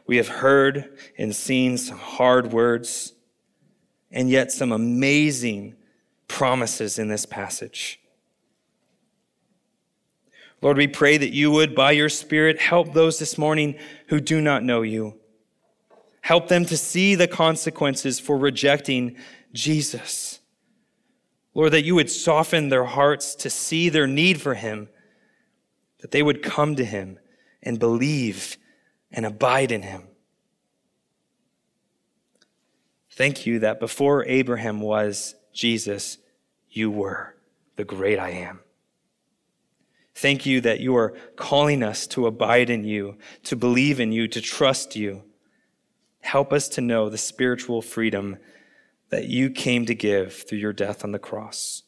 We 0.06 0.18
have 0.18 0.28
heard 0.28 0.98
and 1.18 1.34
seen 1.34 1.78
some 1.78 1.98
hard 1.98 2.52
words, 2.52 3.14
and 4.12 4.30
yet 4.30 4.52
some 4.52 4.74
amazing 4.74 5.76
promises 6.28 7.00
in 7.00 7.08
this 7.08 7.26
passage. 7.26 8.02
Lord, 10.62 10.76
we 10.76 10.88
pray 10.88 11.18
that 11.18 11.32
you 11.32 11.50
would, 11.52 11.74
by 11.74 11.92
your 11.92 12.10
Spirit, 12.10 12.60
help 12.60 12.94
those 12.94 13.20
this 13.20 13.38
morning 13.38 13.80
who 14.08 14.20
do 14.20 14.42
not 14.42 14.64
know 14.64 14.82
you. 14.82 15.21
Help 16.22 16.48
them 16.48 16.66
to 16.66 16.78
see 16.78 17.16
the 17.16 17.28
consequences 17.28 18.20
for 18.20 18.38
rejecting 18.38 19.16
Jesus. 19.54 20.40
Lord, 21.54 21.74
that 21.74 21.84
you 21.84 21.96
would 21.96 22.10
soften 22.10 22.70
their 22.70 22.86
hearts 22.86 23.36
to 23.36 23.50
see 23.50 23.90
their 23.90 24.08
need 24.08 24.40
for 24.40 24.54
him, 24.54 24.88
that 26.00 26.12
they 26.12 26.24
would 26.24 26.42
come 26.42 26.76
to 26.76 26.86
him 26.86 27.20
and 27.62 27.80
believe 27.80 28.58
and 29.12 29.26
abide 29.26 29.72
in 29.72 29.82
him. 29.82 30.08
Thank 33.12 33.46
you 33.46 33.60
that 33.60 33.80
before 33.80 34.26
Abraham 34.26 34.80
was 34.80 35.36
Jesus, 35.54 36.18
you 36.70 36.90
were 36.90 37.36
the 37.76 37.84
great 37.84 38.18
I 38.18 38.30
am. 38.30 38.62
Thank 40.16 40.46
you 40.46 40.62
that 40.62 40.80
you 40.80 40.96
are 40.96 41.14
calling 41.36 41.84
us 41.84 42.08
to 42.08 42.28
abide 42.28 42.70
in 42.70 42.84
you, 42.84 43.18
to 43.44 43.56
believe 43.56 44.00
in 44.00 44.12
you, 44.12 44.28
to 44.30 44.40
trust 44.40 44.96
you. 44.96 45.24
Help 46.22 46.54
us 46.54 46.70
to 46.70 46.82
know 46.82 47.10
the 47.10 47.18
spiritual 47.18 47.82
freedom 47.82 48.38
that 49.10 49.28
you 49.28 49.50
came 49.50 49.86
to 49.86 49.96
give 49.96 50.34
through 50.34 50.60
your 50.60 50.74
death 50.74 51.04
on 51.04 51.12
the 51.12 51.20
cross. 51.20 51.84